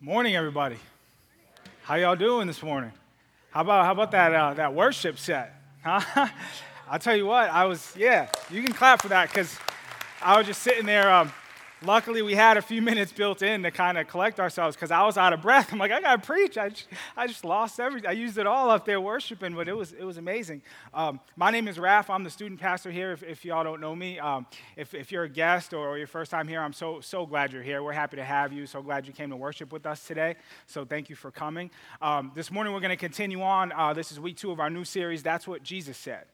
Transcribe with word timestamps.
Morning, 0.00 0.36
everybody. 0.36 0.76
How 1.82 1.94
y'all 1.94 2.16
doing 2.16 2.46
this 2.46 2.62
morning? 2.62 2.92
How 3.50 3.62
about 3.62 3.84
how 3.86 3.92
about 3.92 4.10
that 4.10 4.34
uh, 4.34 4.54
that 4.54 4.74
worship 4.74 5.18
set? 5.18 5.54
Huh? 5.82 6.28
I'll 6.90 6.98
tell 6.98 7.16
you 7.16 7.26
what. 7.26 7.48
I 7.48 7.64
was 7.64 7.94
yeah. 7.96 8.28
You 8.50 8.62
can 8.62 8.72
clap 8.72 9.00
for 9.00 9.08
that 9.08 9.28
because 9.28 9.58
I 10.20 10.36
was 10.36 10.46
just 10.46 10.62
sitting 10.62 10.84
there. 10.84 11.10
Um, 11.12 11.32
luckily, 11.84 12.22
we 12.22 12.34
had 12.34 12.56
a 12.56 12.62
few 12.62 12.82
minutes 12.82 13.12
built 13.12 13.42
in 13.42 13.62
to 13.62 13.70
kind 13.70 13.98
of 13.98 14.08
collect 14.08 14.40
ourselves 14.40 14.76
because 14.76 14.90
I 14.90 15.04
was 15.04 15.16
out 15.16 15.32
of 15.32 15.42
breath. 15.42 15.72
I'm 15.72 15.78
like, 15.78 15.92
I 15.92 16.00
gotta 16.00 16.22
preach. 16.22 16.56
I 16.58 16.70
just, 16.70 16.88
I 17.16 17.26
just 17.26 17.44
lost 17.44 17.78
everything. 17.80 18.08
I 18.08 18.12
used 18.12 18.38
it 18.38 18.46
all 18.46 18.70
up 18.70 18.84
there 18.84 19.00
worshiping, 19.00 19.54
but 19.54 19.68
it 19.68 19.76
was 19.76 19.92
it 19.92 20.04
was 20.04 20.16
amazing. 20.16 20.62
Um, 20.92 21.20
my 21.36 21.50
name 21.50 21.68
is 21.68 21.78
Raf. 21.78 22.10
I'm 22.10 22.24
the 22.24 22.30
student 22.30 22.60
pastor 22.60 22.90
here. 22.90 23.12
If, 23.12 23.22
if 23.22 23.44
y'all 23.44 23.64
don't 23.64 23.80
know 23.80 23.94
me, 23.94 24.18
um, 24.18 24.46
if, 24.76 24.94
if 24.94 25.12
you're 25.12 25.24
a 25.24 25.28
guest 25.28 25.72
or, 25.74 25.88
or 25.88 25.98
your 25.98 26.06
first 26.06 26.30
time 26.30 26.48
here, 26.48 26.60
I'm 26.60 26.72
so 26.72 27.00
so 27.00 27.26
glad 27.26 27.52
you're 27.52 27.62
here. 27.62 27.82
We're 27.82 27.92
happy 27.92 28.16
to 28.16 28.24
have 28.24 28.52
you. 28.52 28.66
So 28.66 28.82
glad 28.82 29.06
you 29.06 29.12
came 29.12 29.30
to 29.30 29.36
worship 29.36 29.72
with 29.72 29.86
us 29.86 30.06
today. 30.06 30.36
So 30.66 30.84
thank 30.84 31.10
you 31.10 31.16
for 31.16 31.30
coming. 31.30 31.70
Um, 32.00 32.32
this 32.34 32.50
morning 32.50 32.72
we're 32.72 32.80
going 32.80 32.90
to 32.90 32.96
continue 32.96 33.42
on. 33.42 33.72
Uh, 33.72 33.92
this 33.92 34.12
is 34.12 34.20
week 34.20 34.36
two 34.36 34.50
of 34.50 34.60
our 34.60 34.70
new 34.70 34.84
series. 34.84 35.22
That's 35.22 35.46
what 35.46 35.62
Jesus 35.62 35.96
said. 35.96 36.24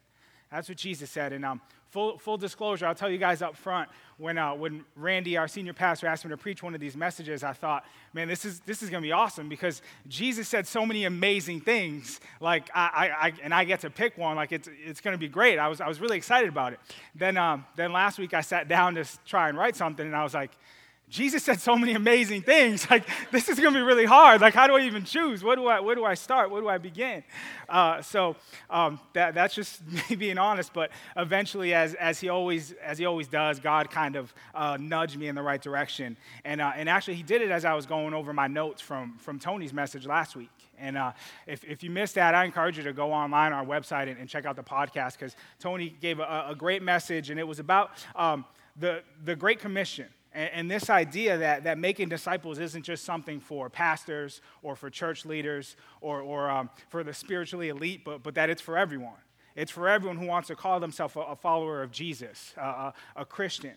That's 0.50 0.68
what 0.68 0.78
Jesus 0.78 1.10
said. 1.10 1.32
And 1.32 1.45
um, 1.45 1.60
full, 1.90 2.18
full 2.18 2.36
disclosure, 2.36 2.86
I'll 2.86 2.95
tell 2.95 3.10
you 3.10 3.18
guys 3.18 3.42
up 3.42 3.56
front, 3.56 3.88
when, 4.18 4.36
uh, 4.36 4.54
when 4.54 4.84
Randy, 4.96 5.36
our 5.36 5.48
senior 5.48 5.73
pastor, 5.73 6.06
asked 6.06 6.24
me 6.24 6.30
to 6.30 6.36
preach 6.36 6.62
one 6.62 6.74
of 6.74 6.80
these 6.80 6.96
messages, 6.96 7.42
I 7.42 7.52
thought, 7.52 7.84
man, 8.12 8.28
this 8.28 8.45
is, 8.45 8.60
this 8.60 8.82
is 8.82 8.90
going 8.90 9.02
to 9.02 9.06
be 9.06 9.12
awesome 9.12 9.48
because 9.48 9.80
Jesus 10.09 10.48
said 10.48 10.66
so 10.66 10.84
many 10.84 11.04
amazing 11.04 11.60
things. 11.60 12.20
Like, 12.40 12.68
I, 12.74 12.80
I, 12.80 13.26
I 13.26 13.32
and 13.42 13.54
I 13.54 13.64
get 13.64 13.80
to 13.80 13.90
pick 13.90 14.18
one. 14.18 14.36
Like, 14.36 14.52
it's, 14.52 14.68
it's 14.84 15.00
going 15.00 15.14
to 15.14 15.18
be 15.18 15.28
great. 15.28 15.59
I 15.59 15.68
was, 15.68 15.80
I 15.80 15.88
was 15.88 16.00
really 16.00 16.16
excited 16.16 16.48
about 16.48 16.73
it. 16.73 16.80
Then, 17.14 17.37
um, 17.37 17.64
then 17.76 17.92
last 17.92 18.18
week, 18.18 18.34
I 18.34 18.40
sat 18.40 18.68
down 18.68 18.96
to 18.96 19.04
try 19.24 19.48
and 19.48 19.56
write 19.56 19.76
something, 19.76 20.04
and 20.04 20.16
I 20.16 20.23
was 20.23 20.34
like, 20.34 20.51
Jesus 21.10 21.42
said 21.42 21.60
so 21.60 21.77
many 21.77 21.95
amazing 21.95 22.42
things. 22.42 22.87
Like, 22.91 23.05
this 23.30 23.48
is 23.48 23.60
going 23.60 23.73
to 23.73 23.78
be 23.78 23.84
really 23.84 24.05
hard. 24.05 24.41
Like, 24.41 24.55
how 24.55 24.66
do 24.66 24.74
I 24.74 24.80
even 24.80 25.05
choose? 25.05 25.45
Where 25.45 25.54
do 25.54 25.66
I, 25.66 25.79
where 25.79 25.95
do 25.95 26.04
I 26.04 26.15
start? 26.15 26.51
Where 26.51 26.60
do 26.60 26.68
I 26.68 26.79
begin? 26.79 27.23
Uh, 27.68 28.02
so 28.02 28.34
um, 28.68 28.98
that, 29.12 29.34
that's 29.34 29.54
just 29.54 29.80
me 30.10 30.16
being 30.16 30.38
honest. 30.38 30.73
But 30.73 30.90
eventually, 31.16 31.73
as, 31.73 31.95
as, 31.95 32.18
he, 32.18 32.29
always, 32.29 32.73
as 32.82 32.99
he 32.99 33.07
always 33.07 33.29
does, 33.29 33.60
God 33.60 33.90
kind 33.90 34.16
of 34.16 34.34
uh, 34.54 34.76
nudged 34.80 35.18
me 35.18 35.29
in 35.29 35.37
the 35.37 35.43
right 35.43 35.60
direction. 35.60 36.16
And, 36.45 36.60
uh, 36.60 36.73
and 36.74 36.88
actually, 36.88 37.15
he 37.15 37.23
did 37.23 37.43
it 37.43 37.51
as 37.51 37.65
I 37.65 37.74
was 37.74 37.87
going 37.87 38.12
over 38.12 38.32
my 38.32 38.49
notes 38.49 38.80
from, 38.80 39.16
from 39.18 39.38
Tony's 39.38 39.73
message 39.73 40.06
last 40.06 40.34
week. 40.34 40.51
And 40.79 40.96
uh, 40.96 41.12
if, 41.46 41.62
if 41.65 41.82
you 41.82 41.90
missed 41.90 42.15
that, 42.16 42.34
I 42.34 42.45
encourage 42.45 42.77
you 42.77 42.84
to 42.84 42.93
go 42.93 43.12
online 43.12 43.52
on 43.52 43.59
our 43.60 43.66
website 43.66 44.09
and, 44.09 44.18
and 44.18 44.29
check 44.29 44.46
out 44.46 44.56
the 44.56 44.62
podcast 44.62 45.12
because 45.12 45.37
Tony 45.59 45.95
gave 46.01 46.18
a, 46.18 46.46
a, 46.49 46.54
great 46.54 46.82
message, 46.82 47.30
and 47.30 47.38
it 47.38 47.46
was 47.46 47.59
about 47.59 47.90
um, 48.16 48.45
the, 48.77 49.02
the 49.24 49.37
Great 49.37 49.60
Commission. 49.60 50.06
And, 50.32 50.50
and, 50.52 50.70
this 50.70 50.88
idea 50.88 51.38
that, 51.38 51.64
that 51.64 51.78
making 51.78 52.09
disciples 52.09 52.59
isn't 52.59 52.84
just 52.84 53.04
something 53.04 53.40
for 53.40 53.68
pastors 53.68 54.40
or 54.62 54.76
for 54.76 54.88
church 54.88 55.24
leaders 55.24 55.76
or, 56.00 56.20
or 56.20 56.48
um, 56.48 56.70
for 56.88 57.02
the 57.02 57.12
spiritually 57.12 57.68
elite, 57.68 58.04
but, 58.04 58.22
but 58.22 58.34
that 58.37 58.48
it's 58.48 58.62
for 58.62 58.78
everyone. 58.78 59.18
It's 59.56 59.72
for 59.72 59.88
everyone 59.88 60.16
who 60.16 60.26
wants 60.26 60.48
to 60.48 60.54
call 60.54 60.78
themselves 60.78 61.16
a, 61.16 61.20
a 61.20 61.37
follower 61.37 61.82
of 61.82 61.90
Jesus, 61.90 62.54
uh, 62.56 62.92
a, 63.16 63.22
a, 63.22 63.24
Christian. 63.24 63.74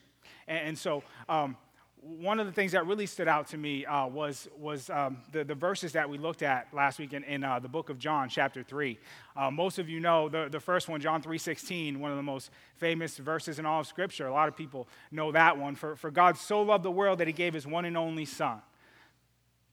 And, 0.47 0.67
and 0.69 0.77
so, 0.77 1.03
um, 1.27 1.57
one 2.03 2.39
of 2.39 2.45
the 2.45 2.51
things 2.51 2.73
that 2.73 2.85
really 2.85 3.05
stood 3.05 3.29
out 3.29 3.47
to 3.49 3.57
me 3.57 3.85
uh, 3.85 4.05
was, 4.07 4.49
was 4.59 4.89
um, 4.89 5.17
the, 5.31 5.43
the 5.43 5.55
verses 5.55 5.93
that 5.93 6.09
we 6.09 6.17
looked 6.17 6.43
at 6.43 6.67
last 6.73 6.99
week 6.99 7.13
in, 7.13 7.23
in 7.23 7.43
uh, 7.43 7.59
the 7.59 7.69
book 7.69 7.89
of 7.89 7.97
John, 7.97 8.27
chapter 8.27 8.61
3. 8.61 8.99
Uh, 9.37 9.49
most 9.49 9.79
of 9.79 9.87
you 9.87 10.01
know 10.01 10.27
the, 10.27 10.49
the 10.51 10.59
first 10.59 10.89
one, 10.89 10.99
John 10.99 11.21
3.16, 11.21 11.97
one 11.97 12.11
of 12.11 12.17
the 12.17 12.23
most 12.23 12.51
famous 12.75 13.17
verses 13.17 13.57
in 13.57 13.65
all 13.65 13.79
of 13.79 13.87
Scripture. 13.87 14.27
A 14.27 14.33
lot 14.33 14.49
of 14.49 14.57
people 14.57 14.87
know 15.11 15.31
that 15.31 15.57
one. 15.57 15.75
For, 15.75 15.95
for 15.95 16.11
God 16.11 16.37
so 16.37 16.61
loved 16.61 16.83
the 16.83 16.91
world 16.91 17.19
that 17.19 17.27
he 17.27 17.33
gave 17.33 17.53
his 17.53 17.65
one 17.65 17.85
and 17.85 17.95
only 17.95 18.25
Son 18.25 18.61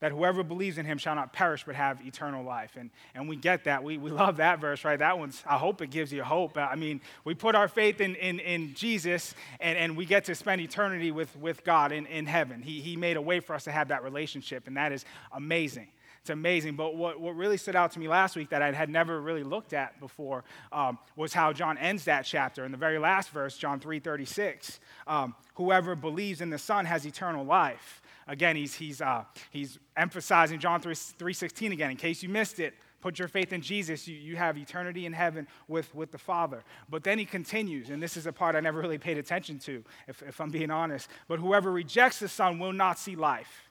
that 0.01 0.11
whoever 0.11 0.43
believes 0.43 0.77
in 0.77 0.85
him 0.85 0.97
shall 0.97 1.15
not 1.15 1.31
perish 1.31 1.63
but 1.63 1.75
have 1.75 2.05
eternal 2.05 2.43
life. 2.43 2.75
And, 2.75 2.89
and 3.15 3.29
we 3.29 3.35
get 3.35 3.63
that. 3.63 3.83
We, 3.83 3.97
we 3.97 4.09
love 4.11 4.37
that 4.37 4.59
verse, 4.59 4.83
right? 4.83 4.99
That 4.99 5.17
one's, 5.17 5.41
I 5.47 5.57
hope 5.57 5.81
it 5.81 5.91
gives 5.91 6.11
you 6.11 6.23
hope. 6.23 6.57
I 6.57 6.75
mean, 6.75 7.01
we 7.23 7.35
put 7.35 7.55
our 7.55 7.67
faith 7.67 8.01
in, 8.01 8.15
in, 8.15 8.39
in 8.39 8.73
Jesus 8.73 9.35
and, 9.59 9.77
and 9.77 9.95
we 9.95 10.05
get 10.05 10.25
to 10.25 10.35
spend 10.35 10.59
eternity 10.59 11.11
with, 11.11 11.35
with 11.37 11.63
God 11.63 11.91
in, 11.91 12.07
in 12.07 12.25
heaven. 12.25 12.61
He, 12.61 12.81
he 12.81 12.97
made 12.97 13.15
a 13.15 13.21
way 13.21 13.39
for 13.39 13.53
us 13.53 13.63
to 13.65 13.71
have 13.71 13.89
that 13.89 14.03
relationship, 14.03 14.67
and 14.67 14.75
that 14.75 14.91
is 14.91 15.05
amazing. 15.31 15.87
It's 16.21 16.29
amazing. 16.29 16.75
But 16.75 16.95
what, 16.95 17.19
what 17.19 17.35
really 17.35 17.57
stood 17.57 17.75
out 17.75 17.91
to 17.93 17.99
me 17.99 18.07
last 18.07 18.35
week 18.35 18.49
that 18.49 18.61
I 18.61 18.71
had 18.71 18.89
never 18.89 19.19
really 19.19 19.43
looked 19.43 19.73
at 19.73 19.99
before 19.99 20.43
um, 20.71 20.99
was 21.15 21.33
how 21.33 21.51
John 21.51 21.79
ends 21.79 22.05
that 22.05 22.25
chapter. 22.25 22.63
In 22.63 22.71
the 22.71 22.77
very 22.77 22.99
last 22.99 23.31
verse, 23.31 23.57
John 23.57 23.79
3.36, 23.79 24.77
um, 25.07 25.33
whoever 25.55 25.95
believes 25.95 26.41
in 26.41 26.51
the 26.51 26.59
Son 26.59 26.85
has 26.85 27.05
eternal 27.05 27.43
life. 27.43 28.00
Again, 28.27 28.55
he's, 28.55 28.75
he's, 28.75 29.01
uh, 29.01 29.23
he's 29.49 29.79
emphasizing 29.97 30.59
John 30.59 30.81
3, 30.81 30.93
3.16 30.93 31.71
again. 31.71 31.91
In 31.91 31.97
case 31.97 32.21
you 32.23 32.29
missed 32.29 32.59
it, 32.59 32.73
put 33.01 33.19
your 33.19 33.27
faith 33.27 33.51
in 33.51 33.61
Jesus, 33.61 34.07
you, 34.07 34.15
you 34.15 34.35
have 34.35 34.57
eternity 34.57 35.05
in 35.05 35.13
heaven 35.13 35.47
with, 35.67 35.93
with 35.93 36.11
the 36.11 36.17
Father. 36.17 36.63
But 36.89 37.03
then 37.03 37.17
he 37.17 37.25
continues, 37.25 37.89
and 37.89 38.01
this 38.01 38.15
is 38.15 38.27
a 38.27 38.31
part 38.31 38.55
I 38.55 38.59
never 38.59 38.79
really 38.79 38.97
paid 38.97 39.17
attention 39.17 39.59
to, 39.59 39.83
if, 40.07 40.21
if 40.21 40.39
I'm 40.39 40.51
being 40.51 40.71
honest. 40.71 41.09
But 41.27 41.39
whoever 41.39 41.71
rejects 41.71 42.19
the 42.19 42.27
Son 42.27 42.59
will 42.59 42.73
not 42.73 42.99
see 42.99 43.15
life, 43.15 43.69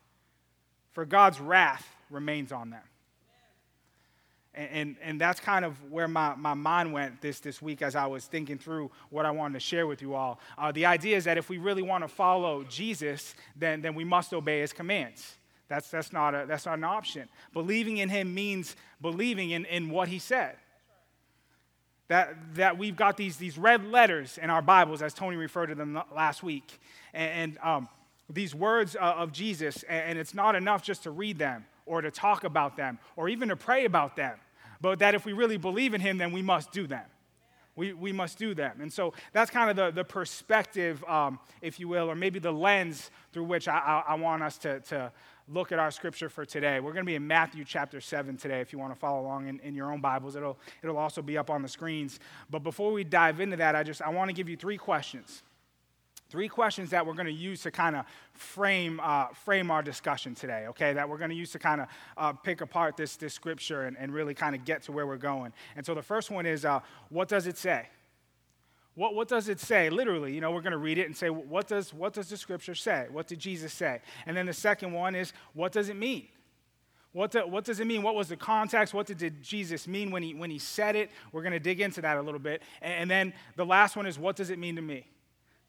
for 0.93 1.05
God's 1.05 1.41
wrath 1.41 1.87
remains 2.11 2.53
on 2.53 2.71
them. 2.71 2.83
And, 4.55 4.69
and, 4.73 4.97
and, 5.01 5.21
that's 5.21 5.39
kind 5.39 5.65
of 5.65 5.77
where 5.93 6.09
my, 6.09 6.35
my 6.35 6.55
mind 6.55 6.93
went 6.93 7.21
this, 7.21 7.39
this 7.39 7.63
week 7.63 7.83
as 7.83 7.95
I 7.95 8.07
was 8.07 8.25
thinking 8.27 8.59
through 8.59 8.91
what 9.09 9.25
I 9.25 9.31
wanted 9.31 9.55
to 9.55 9.61
share 9.61 9.87
with 9.87 10.03
you 10.03 10.15
all. 10.15 10.41
Uh, 10.59 10.73
the 10.73 10.87
idea 10.87 11.17
is 11.17 11.25
that 11.25 11.39
if 11.39 11.49
we 11.49 11.59
really 11.59 11.83
want 11.83 12.03
to 12.03 12.09
follow 12.09 12.65
Jesus, 12.65 13.37
then, 13.55 13.81
then 13.81 13.95
we 13.95 14.03
must 14.03 14.35
obey 14.35 14.61
his 14.61 14.73
commands. 14.73 15.37
That's, 15.69 15.89
that's, 15.89 16.13
not 16.13 16.35
a, 16.35 16.47
that's 16.49 16.67
not 16.67 16.79
an 16.79 16.85
option. 16.85 17.29
Believing 17.53 17.99
in 17.99 18.09
him 18.09 18.35
means 18.35 18.75
believing 19.01 19.51
in, 19.51 19.67
in 19.67 19.89
what 19.89 20.09
he 20.09 20.19
said. 20.19 20.57
That, 22.09 22.35
that 22.57 22.77
we've 22.77 22.97
got 22.97 23.17
these, 23.17 23.37
these 23.37 23.57
red 23.57 23.85
letters 23.87 24.37
in 24.37 24.51
our 24.51 24.63
Bibles, 24.63 25.01
as 25.01 25.15
Tony 25.15 25.37
referred 25.37 25.69
to 25.69 25.77
them 25.77 26.03
last 26.13 26.43
week. 26.43 26.81
And, 27.15 27.31
and 27.31 27.59
um, 27.63 27.89
these 28.29 28.53
words 28.53 28.97
uh, 28.97 29.15
of 29.17 29.31
Jesus, 29.31 29.85
and 29.85 30.19
it's 30.19 30.35
not 30.35 30.57
enough 30.57 30.83
just 30.83 31.05
to 31.05 31.13
read 31.13 31.39
them 31.39 31.67
or 31.91 32.01
to 32.01 32.11
talk 32.11 32.45
about 32.45 32.77
them 32.77 32.99
or 33.17 33.29
even 33.29 33.49
to 33.49 33.57
pray 33.57 33.85
about 33.85 34.15
them, 34.15 34.39
but 34.81 35.01
that 35.01 35.17
if 35.17 35.27
we 35.27 35.33
really 35.33 35.57
believe 35.57 35.93
in 35.93 36.01
Him, 36.01 36.19
then 36.19 36.31
we 36.31 36.41
must 36.41 36.71
do 36.71 36.87
them. 36.87 37.05
We, 37.75 37.93
we 37.93 38.13
must 38.13 38.39
do 38.39 38.55
them. 38.55 38.81
And 38.81 38.93
so 38.93 39.13
that's 39.33 39.51
kind 39.51 39.71
of 39.71 39.77
the, 39.77 39.91
the 39.91 40.05
perspective, 40.05 41.03
um, 41.05 41.41
if 41.61 41.81
you 41.81 41.89
will, 41.89 42.09
or 42.09 42.15
maybe 42.15 42.39
the 42.39 42.53
lens 42.53 43.11
through 43.33 43.45
which 43.45 43.67
I, 43.67 43.79
I, 43.79 44.13
I 44.13 44.15
want 44.15 44.43
us 44.43 44.57
to, 44.59 44.81
to 44.81 45.13
look 45.49 45.73
at 45.73 45.81
our 45.81 45.91
scripture 45.91 46.29
for 46.29 46.45
today. 46.45 46.79
We're 46.79 46.93
going 46.93 47.05
to 47.05 47.11
be 47.11 47.17
in 47.17 47.27
Matthew 47.27 47.65
chapter 47.65 48.01
7 48.01 48.37
today 48.37 48.61
if 48.61 48.73
you 48.73 48.79
want 48.79 48.93
to 48.93 48.99
follow 48.99 49.21
along 49.21 49.49
in, 49.49 49.59
in 49.61 49.75
your 49.75 49.93
own 49.93 50.01
Bibles. 50.01 50.37
It'll, 50.37 50.59
it'll 50.83 50.99
also 50.99 51.23
be 51.23 51.37
up 51.37 51.51
on 51.51 51.63
the 51.63 51.69
screens. 51.69 52.21
But 52.51 52.61
before 52.61 52.93
we 52.93 53.03
dive 53.03 53.41
into 53.41 53.57
that, 53.57 53.75
I 53.75 53.83
just 53.83 54.01
I 54.01 54.11
want 54.11 54.29
to 54.29 54.35
give 54.35 54.49
you 54.49 54.57
three 54.57 54.77
questions. 54.77 55.43
Three 56.31 56.49
questions 56.49 56.91
that 56.91 57.05
we're 57.05 57.15
going 57.15 57.27
to 57.27 57.33
use 57.33 57.63
to 57.63 57.73
kind 57.73 57.97
of 57.97 58.05
frame, 58.35 59.01
uh, 59.03 59.27
frame 59.29 59.69
our 59.71 59.83
discussion 59.83 60.37
today, 60.37 60.67
okay? 60.69 60.93
That 60.93 61.09
we're 61.09 61.19
going 61.19 61.31
to 61.31 61.37
use 61.37 61.51
to 61.53 61.59
kind 61.59 61.81
of 61.81 61.89
uh, 62.17 62.33
pick 62.33 62.61
apart 62.61 62.97
this, 62.97 63.17
this 63.17 63.35
scripture 63.35 63.83
and, 63.83 63.97
and 63.99 64.15
really 64.15 64.33
kind 64.33 64.55
of 64.55 64.65
get 64.65 64.83
to 64.85 64.93
where 64.93 65.09
we're 65.09 65.17
going. 65.17 65.53
And 65.75 65.85
so 65.85 65.93
the 65.93 66.03
first 66.03 66.31
one 66.31 66.47
is 66.47 66.65
uh, 66.65 66.81
what 67.09 67.29
does 67.29 67.49
it 67.49 67.59
say? 67.59 67.89
What, 68.95 69.17
what 69.17 69.27
does 69.27 69.49
it 69.49 69.59
say? 69.59 69.91
Literally, 69.91 70.33
you 70.33 70.41
know, 70.41 70.53
we're 70.53 70.61
going 70.61 70.71
to 70.71 70.79
read 70.79 70.99
it 70.99 71.07
and 71.07 71.17
say, 71.17 71.31
what 71.31 71.67
does, 71.67 71.93
what 71.93 72.13
does 72.13 72.29
the 72.29 72.37
scripture 72.37 72.77
say? 72.77 73.07
What 73.11 73.27
did 73.27 73.41
Jesus 73.41 73.73
say? 73.73 74.01
And 74.25 74.37
then 74.37 74.47
the 74.47 74.53
second 74.53 74.93
one 74.93 75.17
is, 75.17 75.33
what 75.53 75.73
does 75.73 75.89
it 75.89 75.97
mean? 75.97 76.29
What, 77.13 77.33
the, 77.33 77.41
what 77.41 77.65
does 77.65 77.81
it 77.81 77.89
mean? 77.89 78.03
What 78.03 78.15
was 78.15 78.29
the 78.29 78.37
context? 78.37 78.95
What 78.95 79.07
did 79.07 79.43
Jesus 79.43 79.89
mean 79.89 80.13
when 80.13 80.23
he, 80.23 80.35
when 80.35 80.51
he 80.51 80.61
said 80.61 80.95
it? 80.95 81.11
We're 81.33 81.43
going 81.43 81.55
to 81.55 81.61
dig 81.61 81.81
into 81.81 82.01
that 82.03 82.19
a 82.19 82.23
little 82.23 82.39
bit. 82.39 82.63
And, 82.83 82.93
and 82.93 83.11
then 83.11 83.33
the 83.57 83.67
last 83.67 83.97
one 83.97 84.07
is, 84.07 84.17
what 84.17 84.37
does 84.37 84.51
it 84.51 84.61
mean 84.61 84.77
to 84.77 84.83
me? 84.83 85.09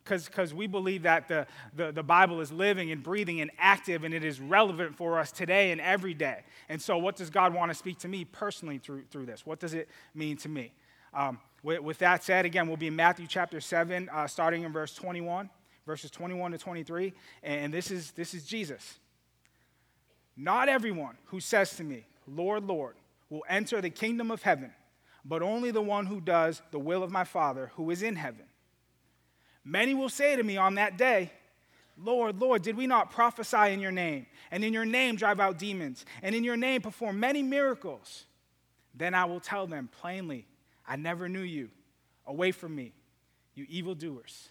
Because 0.04 0.54
we 0.54 0.68
believe 0.68 1.04
that 1.04 1.28
the, 1.28 1.46
the, 1.76 1.92
the, 1.92 2.04
Bible 2.04 2.42
is 2.42 2.52
living 2.52 2.92
and 2.92 3.04
breathing 3.04 3.42
and 3.42 3.52
active 3.58 4.04
and 4.04 4.14
it 4.14 4.24
is 4.24 4.40
relevant 4.40 4.96
for 4.96 5.20
us 5.20 5.32
today 5.32 5.72
and 5.72 5.80
every 5.80 6.14
day. 6.14 6.44
And 6.70 6.82
so, 6.82 6.98
what 6.98 7.16
does 7.16 7.30
God 7.30 7.54
want 7.54 7.72
to 7.72 7.76
speak 7.76 8.00
to 8.00 8.08
me 8.08 8.26
personally 8.26 8.78
through, 8.78 9.04
through 9.12 9.26
this? 9.26 9.46
What 9.46 9.60
does 9.60 9.74
it 9.74 9.90
mean 10.16 10.38
to 10.38 10.50
me? 10.50 10.74
Um, 11.14 11.40
with, 11.64 11.82
with, 11.82 11.98
that 12.00 12.24
said, 12.24 12.46
again, 12.46 12.68
we'll 12.68 12.78
be 12.78 12.88
in 12.88 12.96
Matthew 12.96 13.28
chapter 13.28 13.62
7, 13.62 14.10
uh, 14.10 14.28
starting 14.28 14.64
in 14.64 14.72
verse 14.72 14.96
21, 14.96 15.50
verses 15.86 16.10
21 16.10 16.52
to 16.54 16.58
23. 16.58 17.14
And 17.44 17.74
this 17.74 17.92
is, 17.92 18.12
this 18.12 18.34
is 18.34 18.44
Jesus. 18.44 19.00
Not 20.36 20.70
everyone 20.70 21.18
who 21.26 21.40
says 21.40 21.76
to 21.76 21.84
me, 21.84 22.06
Lord, 22.28 22.64
Lord, 22.64 22.96
will 23.30 23.44
enter 23.48 23.82
the 23.82 23.90
kingdom 23.90 24.32
of 24.32 24.42
heaven, 24.42 24.72
but 25.26 25.42
only 25.42 25.72
the 25.72 25.82
one 25.82 26.06
who 26.06 26.22
does 26.22 26.62
the 26.72 26.80
will 26.80 27.04
of 27.04 27.12
my 27.12 27.24
Father 27.24 27.72
who 27.76 27.92
is 27.92 28.02
in 28.02 28.16
heaven. 28.16 28.46
Many 29.64 29.94
will 29.94 30.10
say 30.10 30.36
to 30.36 30.44
me 30.44 30.58
on 30.58 30.76
that 30.76 30.98
day, 30.98 31.32
Lord, 31.98 32.40
Lord, 32.40 32.64
did 32.64 32.76
we 32.76 32.88
not 32.88 33.12
prophesy 33.12 33.72
in 33.74 33.80
your 33.80 33.92
name, 33.92 34.26
and 34.50 34.64
in 34.64 34.74
your 34.74 34.86
name 34.86 35.16
drive 35.16 35.40
out 35.40 35.58
demons, 35.60 36.06
and 36.24 36.34
in 36.34 36.44
your 36.44 36.58
name 36.58 36.82
perform 36.82 37.20
many 37.20 37.44
miracles? 37.44 38.26
Then 38.96 39.14
I 39.14 39.26
will 39.26 39.40
tell 39.40 39.68
them 39.68 39.90
plainly, 40.00 40.48
I 40.88 40.96
never 40.96 41.30
knew 41.30 41.42
you. 41.42 41.70
Away 42.26 42.52
from 42.52 42.76
me, 42.76 42.94
you 43.56 43.66
evildoers. 43.70 44.50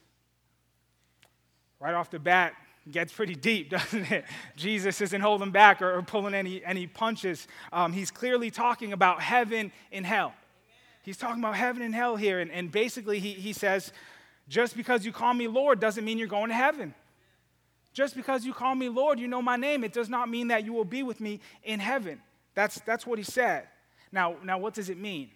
Right 1.79 1.95
off 1.95 2.11
the 2.11 2.19
bat, 2.19 2.55
gets 2.91 3.12
pretty 3.12 3.35
deep, 3.35 3.71
doesn't 3.71 4.11
it? 4.11 4.25
Jesus 4.57 5.01
isn't 5.01 5.21
holding 5.21 5.51
back 5.51 5.83
or, 5.83 5.97
or 5.97 6.03
pulling 6.03 6.35
any, 6.35 6.65
any 6.65 6.87
punches. 6.87 7.49
Um, 7.73 7.93
he's 7.93 8.11
clearly 8.11 8.51
talking 8.51 8.93
about 8.93 9.21
heaven 9.21 9.73
and 9.93 10.07
hell. 10.07 10.35
He's 11.03 11.17
talking 11.17 11.43
about 11.43 11.57
heaven 11.57 11.83
and 11.83 11.95
hell 11.95 12.17
here. 12.17 12.41
And, 12.41 12.51
and 12.51 12.71
basically, 12.71 13.19
he, 13.19 13.33
he 13.33 13.53
says, 13.53 13.93
just 14.50 14.76
because 14.76 15.06
you 15.06 15.12
call 15.12 15.32
me 15.32 15.47
Lord 15.47 15.79
doesn't 15.79 16.05
mean 16.05 16.19
you're 16.19 16.26
going 16.26 16.49
to 16.49 16.55
heaven. 16.55 16.93
Just 17.93 18.17
because 18.17 18.44
you 18.44 18.52
call 18.52 18.75
me 18.75 18.88
Lord, 18.88 19.19
you 19.19 19.29
know 19.29 19.41
my 19.41 19.56
name, 19.56 19.85
it 19.85 19.93
does 19.93 20.08
not 20.08 20.29
mean 20.29 20.49
that 20.49 20.64
you 20.64 20.73
will 20.73 20.85
be 20.85 21.02
with 21.05 21.20
me 21.20 21.41
in 21.62 21.79
heaven. 21.79 22.20
That's, 22.55 22.81
that's 22.81 23.06
what 23.06 23.19
he 23.19 23.25
said. 23.25 23.69
Now, 24.12 24.37
now, 24.43 24.58
what 24.58 24.75
does 24.75 24.91
it 24.91 24.99
mean? 24.99 25.31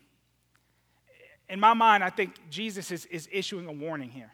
In 1.49 1.61
my 1.61 1.75
mind, 1.75 2.03
I 2.03 2.11
think 2.11 2.35
Jesus 2.51 2.91
is, 2.91 3.07
is 3.07 3.29
issuing 3.31 3.69
a 3.69 3.73
warning 3.73 4.11
here. 4.11 4.33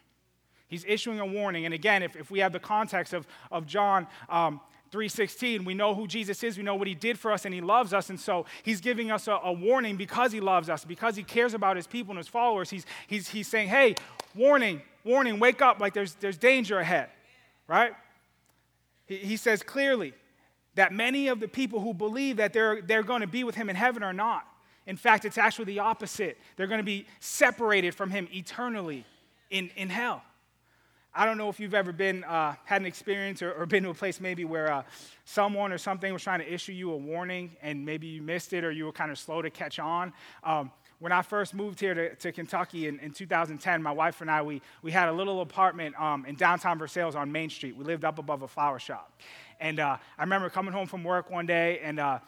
He's 0.67 0.85
issuing 0.87 1.21
a 1.21 1.27
warning. 1.27 1.67
And 1.67 1.75
again, 1.75 2.03
if, 2.03 2.17
if 2.17 2.31
we 2.31 2.39
have 2.39 2.53
the 2.53 2.61
context 2.61 3.13
of, 3.13 3.27
of 3.51 3.67
John 3.67 4.07
um, 4.31 4.63
3.16, 4.93 5.65
we 5.67 5.75
know 5.75 5.95
who 5.95 6.07
Jesus 6.07 6.43
is, 6.43 6.57
we 6.57 6.63
know 6.63 6.77
what 6.77 6.89
he 6.89 6.95
did 6.95 7.19
for 7.19 7.33
us, 7.33 7.45
and 7.45 7.53
he 7.53 7.61
loves 7.61 7.93
us. 7.93 8.09
And 8.09 8.19
so 8.19 8.47
he's 8.63 8.81
giving 8.81 9.11
us 9.11 9.29
a, 9.29 9.39
a 9.45 9.53
warning 9.53 9.97
because 9.97 10.33
he 10.33 10.41
loves 10.41 10.71
us, 10.71 10.87
because 10.87 11.17
he 11.17 11.23
cares 11.23 11.53
about 11.53 11.77
his 11.77 11.87
people 11.87 12.13
and 12.13 12.19
his 12.19 12.29
followers. 12.29 12.71
He's, 12.71 12.87
he's, 13.09 13.29
he's 13.29 13.47
saying, 13.47 13.69
hey, 13.69 13.97
warning, 14.35 14.83
warning, 15.05 15.39
wake 15.39 15.63
up, 15.63 15.81
like 15.81 15.95
there's, 15.95 16.15
there's 16.15 16.39
danger 16.39 16.79
ahead, 16.79 17.09
right? 17.69 17.93
He, 19.07 19.17
he 19.17 19.37
says 19.37 19.63
clearly 19.63 20.15
that 20.75 20.93
many 20.93 21.29
of 21.29 21.41
the 21.41 21.49
people 21.49 21.81
who 21.81 21.93
believe 21.93 22.37
that 22.37 22.53
they're, 22.53 22.81
they're 22.83 23.03
going 23.03 23.21
to 23.21 23.27
be 23.27 23.45
with 23.45 23.55
him 23.55 23.69
in 23.69 23.77
heaven 23.77 24.03
are 24.03 24.13
not. 24.13 24.47
In 24.87 24.97
fact, 24.97 25.25
it's 25.25 25.39
actually 25.39 25.67
the 25.67 25.81
opposite. 25.81 26.39
They're 26.57 26.67
going 26.67 26.79
to 26.79 26.85
be 26.85 27.07
separated 27.21 27.95
from 27.95 28.11
him 28.11 28.29
eternally 28.33 29.05
in, 29.51 29.71
in 29.77 29.89
hell. 29.89 30.23
I 31.13 31.25
don't 31.25 31.39
know 31.39 31.49
if 31.49 31.59
you've 31.59 31.75
ever 31.75 31.93
been, 31.93 32.23
uh, 32.23 32.55
had 32.65 32.83
an 32.83 32.87
experience 32.87 33.43
or, 33.43 33.53
or, 33.53 33.67
been 33.67 33.83
to 33.83 33.91
a 33.91 33.95
place 33.95 34.21
maybe 34.21 34.45
where 34.45 34.73
uh, 34.73 34.83
someone 35.25 35.73
or 35.73 35.79
something 35.79 36.13
was 36.13 36.23
trying 36.23 36.39
to 36.39 36.53
issue 36.53 36.73
you 36.73 36.93
a 36.93 36.97
warning 36.97 37.51
and 37.63 37.85
maybe 37.85 38.07
you 38.07 38.23
missed 38.23 38.53
it 38.53 38.65
or 38.65 38.71
you 38.71 38.85
were 38.85 38.93
kind 38.93 39.11
of 39.11 39.19
slow 39.19 39.43
to 39.43 39.51
catch 39.51 39.81
on. 39.81 40.13
Um, 40.45 40.71
when 41.01 41.13
I 41.13 41.23
first 41.23 41.55
moved 41.55 41.81
here 41.81 41.95
to, 41.95 42.15
to 42.15 42.31
Kentucky 42.31 42.87
in, 42.87 42.99
in 43.01 43.11
2010, 43.11 43.83
my 43.83 43.91
wife 43.91 44.21
and 44.21 44.31
I, 44.31 44.43
we, 44.43 44.61
we 44.83 44.93
had 44.93 45.09
a 45.09 45.13
little 45.13 45.41
apartment 45.41 45.99
um, 45.99 46.27
in 46.27 46.35
downtown 46.35 46.79
Versailles 46.79 47.15
on 47.15 47.33
Main 47.33 47.49
Street. 47.49 47.75
We 47.75 47.85
lived 47.85 48.05
up 48.05 48.19
above 48.19 48.43
a 48.43 48.49
flower 48.49 48.79
shop. 48.79 49.11
And 49.61 49.81
uh, 49.81 49.97
I 50.19 50.23
remember 50.23 50.51
coming 50.51 50.73
home 50.73 50.87
from 50.87 51.03
work 51.03 51.31
one 51.31 51.47
day 51.47 51.81
and 51.83 51.99
uh, 51.99 52.19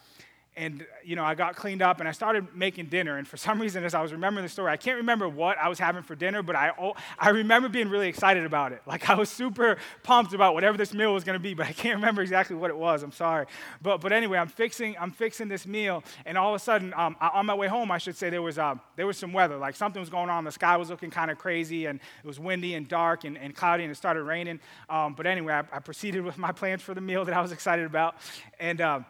and 0.57 0.87
you 1.03 1.17
know 1.17 1.25
i 1.25 1.35
got 1.35 1.57
cleaned 1.57 1.81
up 1.81 2.01
and 2.01 2.09
i 2.09 2.13
started 2.13 2.55
making 2.55 2.87
dinner. 2.87 3.17
And 3.17 3.27
for 3.27 3.37
some 3.37 3.61
reason 3.63 3.85
as 3.85 3.95
i 3.95 4.03
was 4.03 4.13
remembering 4.13 4.45
the 4.45 4.51
story 4.51 4.71
i 4.71 4.77
can't 4.77 4.99
remember 4.99 5.29
what 5.29 5.57
i 5.59 5.69
was 5.69 5.79
having 5.79 6.03
for 6.03 6.15
dinner 6.15 6.43
but 6.43 6.57
i, 6.57 6.73
oh, 6.79 6.95
I 7.19 7.31
remember 7.31 7.69
being 7.69 7.89
really 7.89 8.09
excited 8.09 8.45
about 8.45 8.73
it. 8.73 8.83
Like 8.93 9.09
i 9.09 9.15
was 9.15 9.31
super 9.31 9.79
pumped 10.03 10.35
about 10.35 10.53
whatever 10.53 10.77
this 10.77 10.93
meal 10.93 11.15
was 11.15 11.25
going 11.25 11.39
to 11.39 11.43
be 11.43 11.55
but 11.55 11.67
i 11.67 11.73
can't 11.73 11.95
remember 12.01 12.21
exactly 12.21 12.57
what 12.57 12.71
it 12.71 12.77
was. 12.77 13.03
I'm 13.03 13.13
sorry. 13.13 13.47
But, 13.81 14.01
but 14.01 14.13
anyway 14.13 14.39
i'm 14.39 14.49
fixing 14.49 14.97
i'm 15.01 15.11
fixing 15.11 15.49
this 15.49 15.67
meal 15.67 16.05
and 16.27 16.37
all 16.37 16.55
of 16.55 16.61
a 16.61 16.65
sudden 16.65 16.93
um, 16.95 17.17
on 17.21 17.47
my 17.47 17.55
way 17.55 17.69
home 17.69 17.91
i 17.91 17.99
should 17.99 18.17
say 18.17 18.29
there 18.29 18.43
was, 18.43 18.59
uh, 18.59 18.75
there 18.97 19.07
was 19.07 19.17
some 19.17 19.33
weather. 19.33 19.57
Like 19.57 19.77
something 19.77 20.01
was 20.01 20.11
going 20.11 20.29
on. 20.29 20.45
The 20.45 20.53
sky 20.53 20.77
was 20.77 20.91
looking 20.91 21.11
kind 21.11 21.31
of 21.31 21.39
crazy 21.39 21.87
and 21.87 21.99
it 22.23 22.27
was 22.27 22.39
windy 22.39 22.75
and 22.75 22.87
dark 22.87 23.25
and, 23.25 23.39
and 23.39 23.55
cloudy 23.55 23.85
and 23.85 23.93
it 23.93 23.95
started 23.95 24.25
raining. 24.25 24.61
Um, 24.91 25.15
but 25.15 25.27
anyway 25.27 25.55
I, 25.55 25.77
I, 25.77 25.79
proceeded 25.79 26.23
with 26.23 26.37
my 26.39 26.53
plans 26.53 26.83
for 26.83 26.95
the 26.95 27.01
meal 27.01 27.25
that 27.25 27.35
i 27.35 27.41
was 27.41 27.53
excited 27.53 27.87
about. 27.87 28.17
And 28.61 28.81
um, 28.81 29.07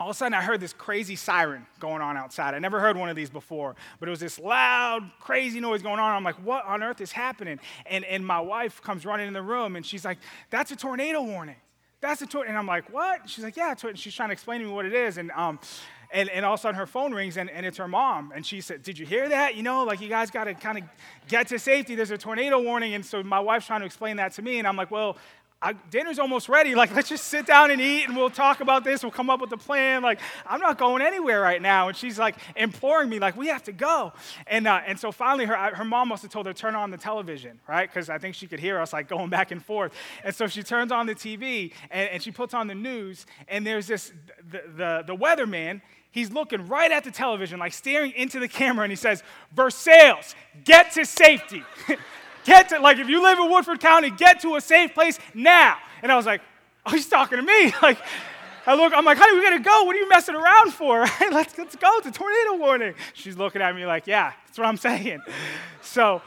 all 0.00 0.08
of 0.08 0.16
a 0.16 0.16
sudden 0.16 0.32
I 0.32 0.40
heard 0.40 0.60
this 0.60 0.72
crazy 0.72 1.14
siren 1.14 1.66
going 1.78 2.00
on 2.00 2.16
outside. 2.16 2.54
I 2.54 2.58
never 2.58 2.80
heard 2.80 2.96
one 2.96 3.10
of 3.10 3.16
these 3.16 3.28
before, 3.28 3.76
but 4.00 4.08
it 4.08 4.10
was 4.10 4.18
this 4.18 4.38
loud, 4.38 5.10
crazy 5.20 5.60
noise 5.60 5.82
going 5.82 6.00
on. 6.00 6.16
I'm 6.16 6.24
like, 6.24 6.36
what 6.36 6.64
on 6.64 6.82
earth 6.82 7.02
is 7.02 7.12
happening? 7.12 7.60
And, 7.84 8.06
and 8.06 8.26
my 8.26 8.40
wife 8.40 8.80
comes 8.80 9.04
running 9.04 9.28
in 9.28 9.34
the 9.34 9.42
room 9.42 9.76
and 9.76 9.84
she's 9.84 10.04
like, 10.04 10.16
that's 10.48 10.70
a 10.70 10.76
tornado 10.76 11.20
warning. 11.20 11.56
That's 12.00 12.22
a 12.22 12.26
tornado. 12.26 12.48
And 12.48 12.58
I'm 12.58 12.66
like, 12.66 12.90
what? 12.90 13.28
She's 13.28 13.44
like, 13.44 13.58
yeah, 13.58 13.74
tornado. 13.74 13.98
she's 13.98 14.14
trying 14.14 14.30
to 14.30 14.32
explain 14.32 14.60
to 14.60 14.66
me 14.66 14.72
what 14.72 14.86
it 14.86 14.94
is. 14.94 15.18
And, 15.18 15.30
um, 15.32 15.58
and, 16.12 16.28
and 16.30 16.44
all 16.44 16.54
of 16.54 16.60
a 16.60 16.62
sudden 16.62 16.78
her 16.78 16.86
phone 16.86 17.12
rings 17.12 17.36
and, 17.36 17.50
and 17.50 17.64
it's 17.64 17.76
her 17.76 17.86
mom. 17.86 18.32
And 18.34 18.44
she 18.44 18.60
said, 18.60 18.82
Did 18.82 18.98
you 18.98 19.06
hear 19.06 19.28
that? 19.28 19.54
You 19.54 19.62
know, 19.62 19.84
like 19.84 20.00
you 20.00 20.08
guys 20.08 20.30
got 20.30 20.44
to 20.44 20.54
kind 20.54 20.78
of 20.78 20.84
get 21.28 21.46
to 21.48 21.58
safety. 21.58 21.94
There's 21.94 22.10
a 22.10 22.18
tornado 22.18 22.60
warning. 22.60 22.94
And 22.94 23.04
so 23.04 23.22
my 23.22 23.38
wife's 23.38 23.66
trying 23.66 23.80
to 23.80 23.86
explain 23.86 24.16
that 24.16 24.32
to 24.32 24.42
me. 24.42 24.58
And 24.58 24.66
I'm 24.66 24.76
like, 24.76 24.90
Well, 24.90 25.16
I, 25.62 25.74
dinner's 25.90 26.18
almost 26.18 26.48
ready. 26.48 26.74
Like, 26.74 26.94
let's 26.94 27.10
just 27.10 27.24
sit 27.26 27.44
down 27.44 27.70
and 27.70 27.82
eat 27.82 28.04
and 28.04 28.16
we'll 28.16 28.30
talk 28.30 28.60
about 28.60 28.82
this. 28.82 29.02
We'll 29.02 29.12
come 29.12 29.28
up 29.28 29.42
with 29.42 29.52
a 29.52 29.58
plan. 29.58 30.02
Like, 30.02 30.18
I'm 30.46 30.58
not 30.58 30.78
going 30.78 31.02
anywhere 31.02 31.38
right 31.38 31.60
now. 31.60 31.88
And 31.88 31.96
she's 31.96 32.18
like 32.18 32.36
imploring 32.56 33.10
me, 33.10 33.18
like, 33.18 33.36
we 33.36 33.48
have 33.48 33.62
to 33.64 33.72
go. 33.72 34.14
And, 34.46 34.66
uh, 34.66 34.80
and 34.86 34.98
so 34.98 35.12
finally, 35.12 35.44
her, 35.44 35.54
her 35.54 35.84
mom 35.84 36.08
must 36.08 36.22
have 36.22 36.30
told 36.30 36.46
her, 36.46 36.54
turn 36.54 36.74
on 36.74 36.90
the 36.90 36.96
television, 36.96 37.60
right? 37.68 37.86
Because 37.92 38.08
I 38.08 38.16
think 38.16 38.36
she 38.36 38.46
could 38.46 38.58
hear 38.58 38.80
us 38.80 38.94
like 38.94 39.06
going 39.06 39.28
back 39.28 39.50
and 39.50 39.62
forth. 39.62 39.92
And 40.24 40.34
so 40.34 40.46
she 40.46 40.62
turns 40.62 40.92
on 40.92 41.04
the 41.04 41.14
TV 41.14 41.72
and, 41.90 42.08
and 42.08 42.22
she 42.22 42.30
puts 42.30 42.54
on 42.54 42.66
the 42.66 42.74
news. 42.74 43.26
And 43.46 43.66
there's 43.66 43.86
this, 43.86 44.14
the, 44.50 44.62
the, 44.76 45.04
the 45.08 45.16
weatherman, 45.16 45.82
he's 46.10 46.32
looking 46.32 46.68
right 46.68 46.90
at 46.90 47.04
the 47.04 47.10
television, 47.10 47.58
like 47.58 47.74
staring 47.74 48.12
into 48.12 48.40
the 48.40 48.48
camera, 48.48 48.84
and 48.84 48.92
he 48.92 48.96
says, 48.96 49.22
Versailles, 49.52 50.34
get 50.64 50.92
to 50.92 51.04
safety. 51.04 51.64
Get 52.44 52.70
to, 52.70 52.78
like, 52.80 52.98
if 52.98 53.08
you 53.08 53.22
live 53.22 53.38
in 53.38 53.50
Woodford 53.50 53.80
County, 53.80 54.10
get 54.10 54.40
to 54.40 54.56
a 54.56 54.60
safe 54.60 54.94
place 54.94 55.18
now. 55.34 55.76
And 56.02 56.10
I 56.10 56.16
was 56.16 56.26
like, 56.26 56.40
oh, 56.86 56.90
he's 56.90 57.08
talking 57.08 57.38
to 57.38 57.42
me. 57.42 57.72
Like, 57.82 57.98
I 58.66 58.74
look, 58.74 58.92
I'm 58.94 59.04
like, 59.04 59.16
honey, 59.16 59.36
we 59.36 59.42
gotta 59.42 59.58
go. 59.58 59.84
What 59.84 59.96
are 59.96 59.98
you 59.98 60.08
messing 60.08 60.34
around 60.34 60.72
for? 60.72 61.00
let's, 61.32 61.56
let's 61.56 61.76
go. 61.76 61.88
It's 61.94 62.06
a 62.06 62.10
tornado 62.10 62.56
warning. 62.56 62.94
She's 63.14 63.36
looking 63.36 63.62
at 63.62 63.74
me 63.74 63.86
like, 63.86 64.06
yeah, 64.06 64.32
that's 64.46 64.58
what 64.58 64.66
I'm 64.66 64.76
saying. 64.76 65.22
So 65.80 66.20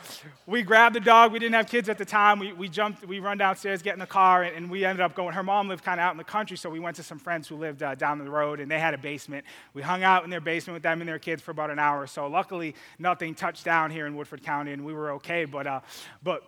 we 0.48 0.64
grabbed 0.64 0.96
the 0.96 1.00
dog. 1.00 1.32
We 1.32 1.38
didn't 1.38 1.54
have 1.54 1.68
kids 1.68 1.90
at 1.90 1.98
the 2.00 2.06
time. 2.06 2.40
We, 2.40 2.52
we 2.54 2.70
jumped, 2.70 3.06
we 3.06 3.20
run 3.20 3.38
downstairs, 3.38 3.84
get 3.84 3.94
in 3.94 4.00
the 4.00 4.08
car, 4.08 4.44
and, 4.44 4.56
and 4.56 4.72
we 4.72 4.84
ended 4.84 5.02
up 5.02 5.14
going. 5.14 5.34
Her 5.34 5.44
mom 5.44 5.68
lived 5.68 5.84
kind 5.84 6.00
of 6.00 6.06
out 6.06 6.12
in 6.12 6.18
the 6.18 6.24
country, 6.24 6.58
so 6.58 6.70
we 6.70 6.80
went 6.80 6.96
to 6.96 7.04
some 7.04 7.20
friends 7.20 7.48
who 7.48 7.56
lived 7.56 7.84
uh, 7.84 7.94
down 7.96 8.18
the 8.18 8.30
road, 8.30 8.60
and 8.60 8.70
they 8.70 8.80
had 8.80 8.96
a 8.96 8.98
basement. 8.98 9.46
We 9.74 9.84
hung 9.84 10.04
out 10.04 10.24
in 10.24 10.30
their 10.32 10.42
basement 10.42 10.76
with 10.76 10.84
them 10.84 11.02
and 11.02 11.08
their 11.08 11.20
kids 11.20 11.42
for 11.42 11.52
about 11.52 11.70
an 11.70 11.80
hour 11.80 12.08
so. 12.08 12.28
Luckily, 12.28 12.74
nothing 12.98 13.36
touched 13.36 13.64
down 13.64 13.92
here 13.92 14.08
in 14.08 14.16
Woodford 14.16 14.44
County, 14.44 14.72
and 14.72 14.84
we 14.84 14.94
were 14.94 15.12
okay. 15.12 15.46
But, 15.46 15.68
uh, 15.68 15.82
but 16.24 16.44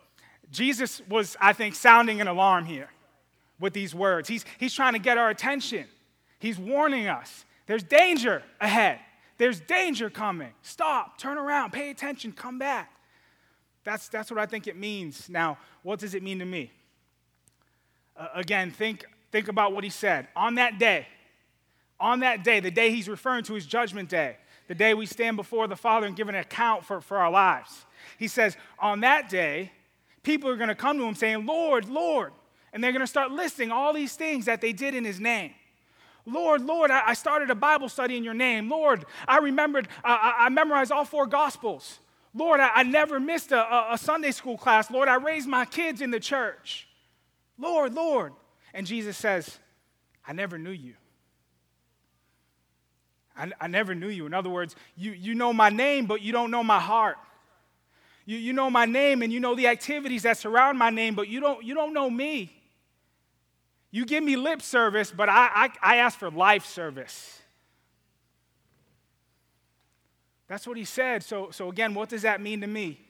Jesus 0.50 1.00
was, 1.08 1.36
I 1.40 1.52
think, 1.52 1.74
sounding 1.76 2.20
an 2.20 2.26
alarm 2.26 2.64
here 2.64 2.88
with 3.58 3.72
these 3.72 3.94
words. 3.94 4.28
He's, 4.28 4.44
he's 4.58 4.74
trying 4.74 4.92
to 4.92 4.98
get 4.98 5.18
our 5.18 5.30
attention. 5.30 5.86
He's 6.38 6.58
warning 6.58 7.08
us. 7.08 7.44
There's 7.66 7.82
danger 7.82 8.42
ahead. 8.60 9.00
There's 9.38 9.60
danger 9.60 10.08
coming. 10.10 10.52
Stop, 10.62 11.18
turn 11.18 11.38
around, 11.38 11.72
pay 11.72 11.90
attention, 11.90 12.32
come 12.32 12.58
back. 12.58 12.92
That's, 13.84 14.08
that's 14.08 14.30
what 14.30 14.40
I 14.40 14.46
think 14.46 14.66
it 14.66 14.76
means. 14.76 15.28
Now, 15.28 15.58
what 15.82 15.98
does 15.98 16.14
it 16.14 16.22
mean 16.22 16.38
to 16.40 16.44
me? 16.44 16.72
Uh, 18.16 18.28
again, 18.34 18.70
think, 18.70 19.04
think 19.30 19.48
about 19.48 19.72
what 19.72 19.84
he 19.84 19.90
said. 19.90 20.28
On 20.34 20.56
that 20.56 20.78
day, 20.78 21.06
on 22.00 22.20
that 22.20 22.44
day, 22.44 22.60
the 22.60 22.70
day 22.70 22.90
he's 22.90 23.08
referring 23.08 23.44
to 23.44 23.56
is 23.56 23.66
judgment 23.66 24.08
day, 24.08 24.36
the 24.68 24.74
day 24.74 24.94
we 24.94 25.06
stand 25.06 25.36
before 25.36 25.66
the 25.68 25.76
Father 25.76 26.06
and 26.06 26.16
give 26.16 26.28
an 26.28 26.34
account 26.34 26.84
for, 26.84 27.00
for 27.00 27.18
our 27.18 27.30
lives. 27.30 27.86
He 28.18 28.28
says, 28.28 28.56
on 28.78 29.00
that 29.00 29.28
day, 29.28 29.70
people 30.22 30.50
are 30.50 30.56
going 30.56 30.68
to 30.68 30.74
come 30.74 30.98
to 30.98 31.04
him 31.04 31.14
saying, 31.14 31.46
Lord, 31.46 31.88
Lord. 31.88 32.32
And 32.76 32.84
they're 32.84 32.92
going 32.92 33.00
to 33.00 33.06
start 33.06 33.30
listing 33.30 33.72
all 33.72 33.94
these 33.94 34.16
things 34.16 34.44
that 34.44 34.60
they 34.60 34.74
did 34.74 34.94
in 34.94 35.02
his 35.02 35.18
name. 35.18 35.52
Lord, 36.26 36.60
Lord, 36.60 36.90
I 36.90 37.14
started 37.14 37.48
a 37.48 37.54
Bible 37.54 37.88
study 37.88 38.18
in 38.18 38.22
your 38.22 38.34
name. 38.34 38.68
Lord, 38.68 39.06
I 39.26 39.38
remembered, 39.38 39.88
I 40.04 40.50
memorized 40.50 40.92
all 40.92 41.06
four 41.06 41.26
Gospels. 41.26 42.00
Lord, 42.34 42.60
I, 42.60 42.82
never 42.82 43.18
missed 43.18 43.50
a, 43.50 43.94
a 43.94 43.96
Sunday 43.96 44.30
school 44.30 44.58
class. 44.58 44.90
Lord, 44.90 45.08
I 45.08 45.14
raised 45.14 45.48
my 45.48 45.64
kids 45.64 46.02
in 46.02 46.10
the 46.10 46.20
church. 46.20 46.86
Lord, 47.56 47.94
Lord. 47.94 48.34
And 48.74 48.86
Jesus 48.86 49.16
says, 49.16 49.58
I 50.28 50.34
never 50.34 50.58
knew 50.58 50.70
you. 50.70 50.96
I, 53.38 53.52
I, 53.58 53.68
never 53.68 53.94
knew 53.94 54.10
you. 54.10 54.26
In 54.26 54.34
other 54.34 54.50
words, 54.50 54.76
you, 54.98 55.12
you 55.12 55.34
know 55.34 55.54
my 55.54 55.70
name, 55.70 56.04
but 56.04 56.20
you 56.20 56.30
don't 56.30 56.50
know 56.50 56.62
my 56.62 56.80
heart. 56.80 57.16
You, 58.26 58.36
you 58.36 58.52
know 58.52 58.68
my 58.68 58.84
name 58.84 59.22
and 59.22 59.32
you 59.32 59.40
know 59.40 59.54
the 59.54 59.68
activities 59.68 60.24
that 60.24 60.36
surround 60.36 60.78
my 60.78 60.90
name, 60.90 61.14
but 61.14 61.28
you 61.28 61.40
don't, 61.40 61.64
you 61.64 61.74
don't 61.74 61.94
know 61.94 62.10
me. 62.10 62.52
You 63.96 64.04
give 64.04 64.22
me 64.22 64.36
lip 64.36 64.60
service, 64.60 65.10
but 65.10 65.30
I, 65.30 65.48
I, 65.54 65.94
I 65.94 65.96
ask 65.96 66.18
for 66.18 66.30
life 66.30 66.66
service. 66.66 67.40
That's 70.48 70.66
what 70.66 70.76
he 70.76 70.84
said. 70.84 71.22
So, 71.22 71.48
so, 71.50 71.70
again, 71.70 71.94
what 71.94 72.10
does 72.10 72.20
that 72.20 72.42
mean 72.42 72.60
to 72.60 72.66
me? 72.66 73.00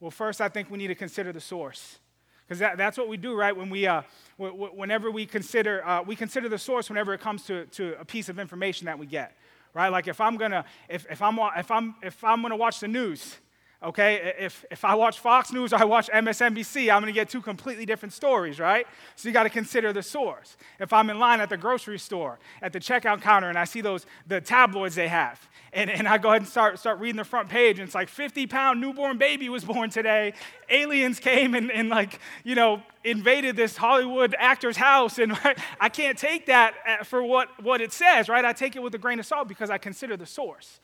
Well, 0.00 0.10
first, 0.10 0.42
I 0.42 0.50
think 0.50 0.70
we 0.70 0.76
need 0.76 0.88
to 0.88 0.94
consider 0.94 1.32
the 1.32 1.40
source. 1.40 1.98
Because 2.44 2.58
that, 2.58 2.76
that's 2.76 2.98
what 2.98 3.08
we 3.08 3.16
do, 3.16 3.34
right? 3.34 3.56
When 3.56 3.70
we, 3.70 3.86
uh, 3.86 4.02
whenever 4.36 5.10
we 5.10 5.24
consider, 5.24 5.82
uh, 5.82 6.02
we 6.02 6.14
consider 6.14 6.50
the 6.50 6.58
source 6.58 6.90
whenever 6.90 7.14
it 7.14 7.22
comes 7.22 7.44
to, 7.44 7.64
to 7.68 7.98
a 7.98 8.04
piece 8.04 8.28
of 8.28 8.38
information 8.38 8.84
that 8.84 8.98
we 8.98 9.06
get, 9.06 9.34
right? 9.72 9.88
Like 9.88 10.08
if 10.08 10.20
I'm 10.20 10.36
gonna, 10.36 10.66
if, 10.90 11.06
if 11.10 11.22
I'm, 11.22 11.38
if 11.56 11.70
I'm, 11.70 11.94
if 12.02 12.22
I'm 12.22 12.42
gonna 12.42 12.56
watch 12.56 12.80
the 12.80 12.88
news, 12.88 13.38
Okay, 13.84 14.34
if, 14.38 14.64
if 14.70 14.84
I 14.84 14.94
watch 14.94 15.18
Fox 15.18 15.52
News 15.52 15.72
or 15.72 15.80
I 15.80 15.84
watch 15.84 16.08
MSNBC, 16.08 16.94
I'm 16.94 17.04
to 17.04 17.10
get 17.10 17.28
two 17.28 17.40
completely 17.40 17.84
different 17.84 18.12
stories, 18.12 18.60
right? 18.60 18.86
So 19.16 19.28
you 19.28 19.32
got 19.32 19.42
to 19.42 19.50
consider 19.50 19.92
the 19.92 20.04
source. 20.04 20.56
If 20.78 20.92
I'm 20.92 21.10
in 21.10 21.18
line 21.18 21.40
at 21.40 21.48
the 21.48 21.56
grocery 21.56 21.98
store, 21.98 22.38
at 22.60 22.72
the 22.72 22.78
checkout 22.78 23.22
counter, 23.22 23.48
and 23.48 23.58
I 23.58 23.64
see 23.64 23.80
those, 23.80 24.06
the 24.28 24.40
tabloids 24.40 24.94
they 24.94 25.08
have, 25.08 25.48
and, 25.72 25.90
and 25.90 26.06
I 26.06 26.18
go 26.18 26.28
ahead 26.28 26.42
and 26.42 26.48
start, 26.48 26.78
start 26.78 27.00
reading 27.00 27.16
the 27.16 27.24
front 27.24 27.48
page, 27.48 27.80
and 27.80 27.86
it's 27.86 27.94
like 27.94 28.08
50 28.08 28.46
pound 28.46 28.80
newborn 28.80 29.18
baby 29.18 29.48
was 29.48 29.64
born 29.64 29.90
today. 29.90 30.34
Aliens 30.70 31.18
came 31.18 31.56
and, 31.56 31.68
and 31.72 31.88
like, 31.88 32.20
you 32.44 32.54
know, 32.54 32.82
invaded 33.02 33.56
this 33.56 33.76
Hollywood 33.76 34.36
actor's 34.38 34.76
house, 34.76 35.18
and 35.18 35.32
right, 35.44 35.58
I 35.80 35.88
can't 35.88 36.16
take 36.16 36.46
that 36.46 36.74
uh, 36.86 37.02
for 37.02 37.20
what, 37.24 37.60
what 37.60 37.80
it 37.80 37.92
says, 37.92 38.28
right? 38.28 38.44
I 38.44 38.52
take 38.52 38.76
it 38.76 38.82
with 38.82 38.94
a 38.94 38.98
grain 38.98 39.18
of 39.18 39.26
salt 39.26 39.48
because 39.48 39.70
I 39.70 39.78
consider 39.78 40.16
the 40.16 40.26
source. 40.26 40.78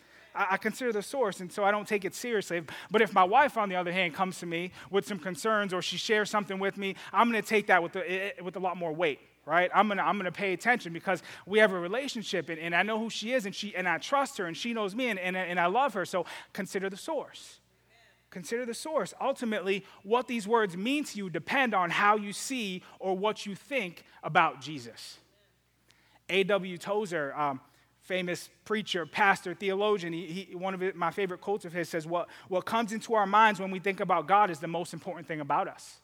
I, 0.51 0.57
consider 0.57 0.93
the 0.93 1.03
source, 1.03 1.41
and 1.41 1.51
so 1.51 1.65
I 1.65 1.71
don't 1.71 1.87
take 1.87 2.05
it 2.05 2.15
seriously. 2.15 2.63
But 2.91 3.03
if 3.03 3.13
my 3.13 3.25
wife, 3.25 3.57
on 3.57 3.69
the 3.69 3.77
other 3.77 3.93
hand, 3.93 4.15
comes 4.15 4.39
to 4.41 4.47
me 4.47 4.73
with 4.91 5.07
some 5.07 5.19
concerns 5.19 5.73
or 5.73 5.83
she 5.83 5.97
shares 5.97 6.31
something 6.31 6.59
with 6.59 6.77
me, 6.77 6.95
I'm 7.13 7.31
going 7.31 7.43
to 7.43 7.49
take 7.49 7.67
that 7.69 7.83
with, 7.83 7.93
the, 7.93 8.33
with 8.43 8.57
a 8.57 8.61
lot 8.61 8.77
more 8.77 8.93
weight 8.93 9.21
right? 9.49 9.71
I'm 9.75 9.89
gonna, 9.89 10.03
I'm 10.03 10.19
gonna 10.19 10.31
pay 10.31 10.53
attention 10.53 10.93
because 10.93 11.23
we 11.47 11.59
have 11.59 11.73
a 11.73 11.79
relationship 11.81 12.51
and, 12.51 12.59
and 12.59 12.75
I 12.75 12.83
know 12.83 12.99
who 12.99 13.09
she 13.09 13.33
is 13.33 13.47
and, 13.47 13.55
she, 13.55 13.75
and 13.75 13.89
I 13.89 13.97
trust 13.97 14.37
her 14.37 14.45
and 14.45 14.55
she 14.55 14.75
knows 14.75 14.95
me 14.95 15.09
and, 15.09 15.19
and, 15.19 15.35
and 15.39 15.59
I 15.59 15.67
love 15.67 15.95
her. 15.95 16.05
So 16.05 16.27
consider 16.53 16.91
the 16.91 16.99
source. 16.99 17.61
Consider 18.31 18.67
the 18.67 18.75
source. 18.75 19.15
Ultimately, 19.21 19.87
what 20.03 20.29
these 20.29 20.47
words 20.47 20.77
mean 20.77 21.05
to 21.05 21.17
you 21.17 21.31
depend 21.31 21.75
on 21.75 21.89
how 21.89 22.17
you 22.17 22.35
see 22.35 22.83
or 22.99 23.17
what 23.17 23.47
you 23.47 23.55
think 23.55 24.05
about 24.23 24.61
Jesus. 24.61 25.17
A.W. 26.29 26.77
Tozer, 26.77 27.35
um, 27.35 27.61
famous 28.09 28.49
preacher, 28.65 29.05
pastor, 29.05 29.55
theologian, 29.55 30.15
he, 30.15 30.27
he, 30.27 30.57
one 30.57 30.73
of 30.73 30.97
my 30.97 31.11
favorite 31.11 31.43
quotes 31.43 31.67
of 31.67 31.75
his 31.75 31.91
says, 31.91 32.07
what, 32.07 32.27
what 32.49 32.65
comes 32.65 32.95
into 32.95 33.13
our 33.13 33.27
minds 33.27 33.61
when 33.61 33.71
we 33.71 33.79
think 33.79 34.01
about 34.01 34.27
God 34.27 34.51
is 34.51 34.59
the 34.59 34.67
most 34.67 34.95
important 34.95 35.29
thing 35.29 35.41
about 35.41 35.69
us. 35.69 35.99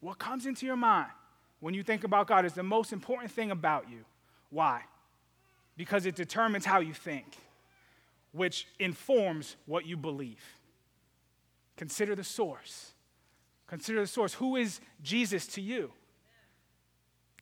What 0.00 0.20
comes 0.20 0.46
into 0.46 0.64
your 0.64 0.76
mind 0.76 1.10
when 1.58 1.74
you 1.74 1.82
think 1.82 2.04
about 2.04 2.28
God 2.28 2.44
is 2.44 2.52
the 2.52 2.62
most 2.62 2.92
important 2.92 3.32
thing 3.32 3.50
about 3.50 3.90
you. 3.90 4.04
Why? 4.50 4.82
Because 5.76 6.06
it 6.06 6.14
determines 6.14 6.64
how 6.64 6.78
you 6.78 6.94
think, 6.94 7.26
which 8.30 8.68
informs 8.78 9.56
what 9.66 9.84
you 9.84 9.96
believe. 9.96 10.42
Consider 11.76 12.14
the 12.14 12.24
source. 12.24 12.92
Consider 13.66 14.00
the 14.00 14.06
source. 14.06 14.34
Who 14.34 14.54
is 14.54 14.80
Jesus 15.02 15.48
to 15.48 15.60
you? 15.60 15.90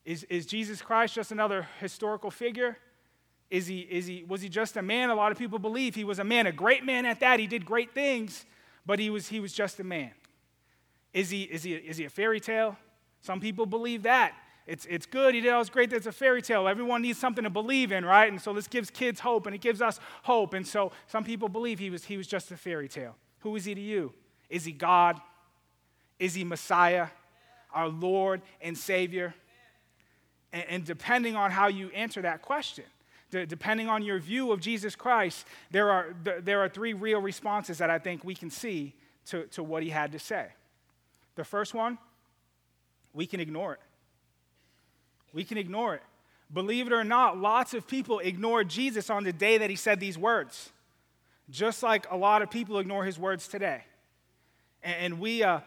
Is, 0.06 0.24
is 0.24 0.46
Jesus 0.46 0.80
Christ 0.80 1.14
just 1.14 1.30
another 1.30 1.68
historical 1.78 2.30
figure? 2.30 2.78
Is 3.50 3.66
he, 3.66 3.80
is 3.80 4.06
he, 4.06 4.24
was 4.26 4.42
he 4.42 4.48
just 4.48 4.76
a 4.76 4.82
man? 4.82 5.10
A 5.10 5.14
lot 5.14 5.32
of 5.32 5.38
people 5.38 5.58
believe 5.58 5.94
he 5.94 6.04
was 6.04 6.20
a 6.20 6.24
man, 6.24 6.46
a 6.46 6.52
great 6.52 6.84
man 6.84 7.04
at 7.04 7.20
that. 7.20 7.40
He 7.40 7.48
did 7.48 7.66
great 7.66 7.92
things, 7.92 8.46
but 8.86 8.98
he 8.98 9.10
was, 9.10 9.28
he 9.28 9.40
was 9.40 9.52
just 9.52 9.80
a 9.80 9.84
man. 9.84 10.12
Is 11.12 11.30
he, 11.30 11.42
is, 11.42 11.64
he, 11.64 11.74
is 11.74 11.96
he 11.96 12.04
a 12.04 12.10
fairy 12.10 12.38
tale? 12.38 12.76
Some 13.20 13.40
people 13.40 13.66
believe 13.66 14.04
that. 14.04 14.34
It's, 14.66 14.86
it's 14.88 15.04
good. 15.04 15.34
He 15.34 15.40
did 15.40 15.50
all 15.50 15.60
this 15.60 15.68
great. 15.68 15.92
It's 15.92 16.06
a 16.06 16.12
fairy 16.12 16.42
tale. 16.42 16.68
Everyone 16.68 17.02
needs 17.02 17.18
something 17.18 17.42
to 17.42 17.50
believe 17.50 17.90
in, 17.90 18.04
right? 18.04 18.30
And 18.30 18.40
so 18.40 18.52
this 18.52 18.68
gives 18.68 18.88
kids 18.88 19.18
hope 19.18 19.46
and 19.46 19.54
it 19.54 19.60
gives 19.60 19.82
us 19.82 19.98
hope. 20.22 20.54
And 20.54 20.64
so 20.64 20.92
some 21.08 21.24
people 21.24 21.48
believe 21.48 21.80
he 21.80 21.90
was, 21.90 22.04
he 22.04 22.16
was 22.16 22.28
just 22.28 22.52
a 22.52 22.56
fairy 22.56 22.88
tale. 22.88 23.16
Who 23.40 23.56
is 23.56 23.64
he 23.64 23.74
to 23.74 23.80
you? 23.80 24.12
Is 24.48 24.64
he 24.64 24.70
God? 24.70 25.20
Is 26.20 26.34
he 26.34 26.44
Messiah, 26.44 27.08
our 27.74 27.88
Lord 27.88 28.42
and 28.60 28.78
Savior? 28.78 29.34
And, 30.52 30.64
and 30.68 30.84
depending 30.84 31.34
on 31.34 31.50
how 31.50 31.66
you 31.66 31.90
answer 31.90 32.22
that 32.22 32.42
question, 32.42 32.84
depending 33.30 33.88
on 33.88 34.02
your 34.02 34.18
view 34.18 34.52
of 34.52 34.60
Jesus 34.60 34.96
Christ, 34.96 35.46
there 35.70 35.90
are, 35.90 36.14
there 36.42 36.60
are 36.60 36.68
three 36.68 36.92
real 36.92 37.20
responses 37.20 37.78
that 37.78 37.90
I 37.90 37.98
think 37.98 38.24
we 38.24 38.34
can 38.34 38.50
see 38.50 38.94
to, 39.26 39.46
to 39.48 39.62
what 39.62 39.82
he 39.82 39.90
had 39.90 40.12
to 40.12 40.18
say. 40.18 40.48
The 41.36 41.44
first 41.44 41.74
one, 41.74 41.98
we 43.12 43.26
can 43.26 43.40
ignore 43.40 43.74
it. 43.74 43.80
We 45.32 45.44
can 45.44 45.58
ignore 45.58 45.94
it. 45.94 46.02
Believe 46.52 46.88
it 46.88 46.92
or 46.92 47.04
not, 47.04 47.38
lots 47.38 47.74
of 47.74 47.86
people 47.86 48.18
ignored 48.18 48.68
Jesus 48.68 49.08
on 49.08 49.22
the 49.22 49.32
day 49.32 49.58
that 49.58 49.70
he 49.70 49.76
said 49.76 50.00
these 50.00 50.18
words, 50.18 50.72
just 51.48 51.82
like 51.82 52.10
a 52.10 52.16
lot 52.16 52.42
of 52.42 52.50
people 52.50 52.78
ignore 52.78 53.04
his 53.04 53.18
words 53.18 53.46
today. 53.46 53.84
And 54.82 55.20
we, 55.20 55.42
uh, 55.44 55.60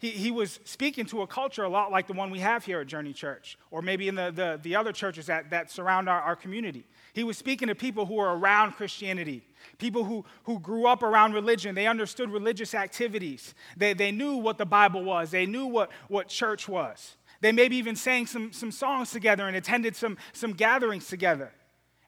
he, 0.00 0.08
he 0.08 0.30
was 0.30 0.60
speaking 0.64 1.04
to 1.06 1.20
a 1.20 1.26
culture 1.26 1.62
a 1.62 1.68
lot 1.68 1.92
like 1.92 2.06
the 2.06 2.14
one 2.14 2.30
we 2.30 2.38
have 2.40 2.64
here 2.64 2.80
at 2.80 2.86
Journey 2.86 3.12
Church, 3.12 3.58
or 3.70 3.82
maybe 3.82 4.08
in 4.08 4.14
the, 4.14 4.32
the, 4.34 4.58
the 4.62 4.74
other 4.74 4.92
churches 4.92 5.26
that, 5.26 5.50
that 5.50 5.70
surround 5.70 6.08
our, 6.08 6.22
our 6.22 6.34
community. 6.34 6.86
He 7.12 7.22
was 7.22 7.36
speaking 7.36 7.68
to 7.68 7.74
people 7.74 8.06
who 8.06 8.14
were 8.14 8.34
around 8.34 8.72
Christianity, 8.72 9.44
people 9.76 10.04
who, 10.04 10.24
who 10.44 10.58
grew 10.58 10.86
up 10.86 11.02
around 11.02 11.34
religion. 11.34 11.74
They 11.74 11.86
understood 11.86 12.30
religious 12.30 12.74
activities, 12.74 13.54
they, 13.76 13.92
they 13.92 14.10
knew 14.10 14.36
what 14.36 14.56
the 14.56 14.64
Bible 14.64 15.04
was, 15.04 15.30
they 15.30 15.44
knew 15.44 15.66
what, 15.66 15.90
what 16.08 16.28
church 16.28 16.66
was. 16.66 17.16
They 17.42 17.52
maybe 17.52 17.76
even 17.76 17.94
sang 17.94 18.26
some, 18.26 18.52
some 18.52 18.70
songs 18.70 19.10
together 19.10 19.46
and 19.46 19.56
attended 19.56 19.96
some, 19.96 20.16
some 20.32 20.54
gatherings 20.54 21.08
together. 21.08 21.52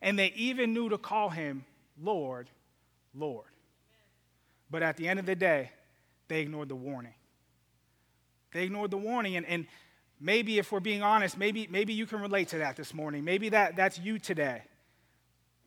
And 0.01 0.19
they 0.19 0.33
even 0.35 0.73
knew 0.73 0.89
to 0.89 0.99
call 0.99 1.29
him 1.29 1.65
Lord, 2.03 2.49
Lord. 3.15 3.47
But 4.71 4.83
at 4.83 4.97
the 4.97 5.09
end 5.09 5.19
of 5.21 5.27
the 5.27 5.37
day, 5.37 5.71
they 6.29 6.41
ignored 6.41 6.71
the 6.71 6.75
warning. 6.75 7.15
They 8.53 8.65
ignored 8.65 8.91
the 8.91 8.99
warning. 8.99 9.37
And, 9.37 9.47
and 9.47 9.67
maybe 10.21 10.59
if 10.59 10.73
we're 10.73 10.81
being 10.81 11.03
honest, 11.03 11.37
maybe, 11.37 11.67
maybe 11.71 11.93
you 11.93 12.07
can 12.07 12.21
relate 12.21 12.49
to 12.49 12.59
that 12.59 12.77
this 12.77 12.95
morning. 12.95 13.25
Maybe 13.25 13.49
that, 13.51 13.77
that's 13.77 13.99
you 13.99 14.19
today. 14.19 14.63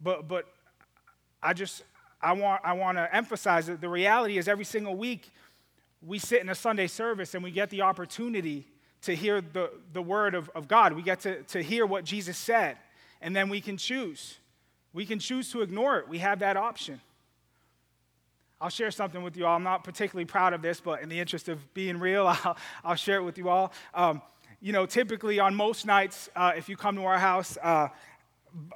But, 0.01 0.27
but 0.27 0.46
I 1.42 1.54
just, 1.54 1.84
I 2.22 2.34
want, 2.34 2.62
I 2.63 2.74
want 2.74 2.98
to 2.98 3.13
emphasize 3.15 3.68
that 3.68 3.82
the 3.82 3.89
reality 3.89 4.38
is 4.38 4.48
every 4.48 4.65
single 4.65 4.96
week 4.96 5.32
we 6.01 6.20
sit 6.20 6.42
in 6.42 6.50
a 6.50 6.56
Sunday 6.56 6.88
service 6.88 7.34
and 7.34 7.44
we 7.44 7.51
get 7.51 7.70
the 7.70 7.82
opportunity 7.82 8.68
to 9.01 9.15
hear 9.15 9.42
the, 9.42 9.72
the 9.94 10.01
word 10.01 10.36
of, 10.36 10.50
of 10.56 10.68
God. 10.68 10.94
We 10.94 11.01
get 11.01 11.22
to, 11.22 11.44
to 11.44 11.62
hear 11.62 11.86
what 11.86 12.04
Jesus 12.04 12.38
said. 12.38 12.77
And 13.22 13.36
then 13.36 13.50
we 13.50 13.62
can 13.62 13.77
choose. 13.77 14.38
We 14.94 15.06
can 15.06 15.20
choose 15.20 15.51
to 15.51 15.62
ignore 15.62 16.00
it. 16.00 16.08
We 16.08 16.20
have 16.20 16.39
that 16.39 16.58
option. 16.58 17.01
I'll 18.65 18.72
share 18.72 18.89
something 18.89 19.22
with 19.22 19.38
you 19.38 19.45
all. 19.45 19.55
I'm 19.55 19.62
not 19.62 19.84
particularly 19.84 20.25
proud 20.25 20.53
of 20.53 20.63
this, 20.63 20.79
but 20.79 21.03
in 21.03 21.07
the 21.07 21.19
interest 21.19 21.50
of 21.50 21.72
being 21.75 22.00
real, 22.00 22.25
I'll, 22.43 22.57
I'll 22.84 22.95
share 22.95 23.17
it 23.17 23.24
with 23.24 23.38
you 23.38 23.48
all. 23.48 23.72
Um, 23.93 24.24
you 24.60 24.74
know, 24.74 24.88
typically 24.88 25.38
on 25.38 25.53
most 25.53 25.86
nights, 25.86 26.31
uh, 26.36 26.53
if 26.57 26.67
you 26.67 26.75
come 26.75 26.95
to 26.95 27.03
our 27.03 27.19
house, 27.19 27.60
uh, 27.62 27.89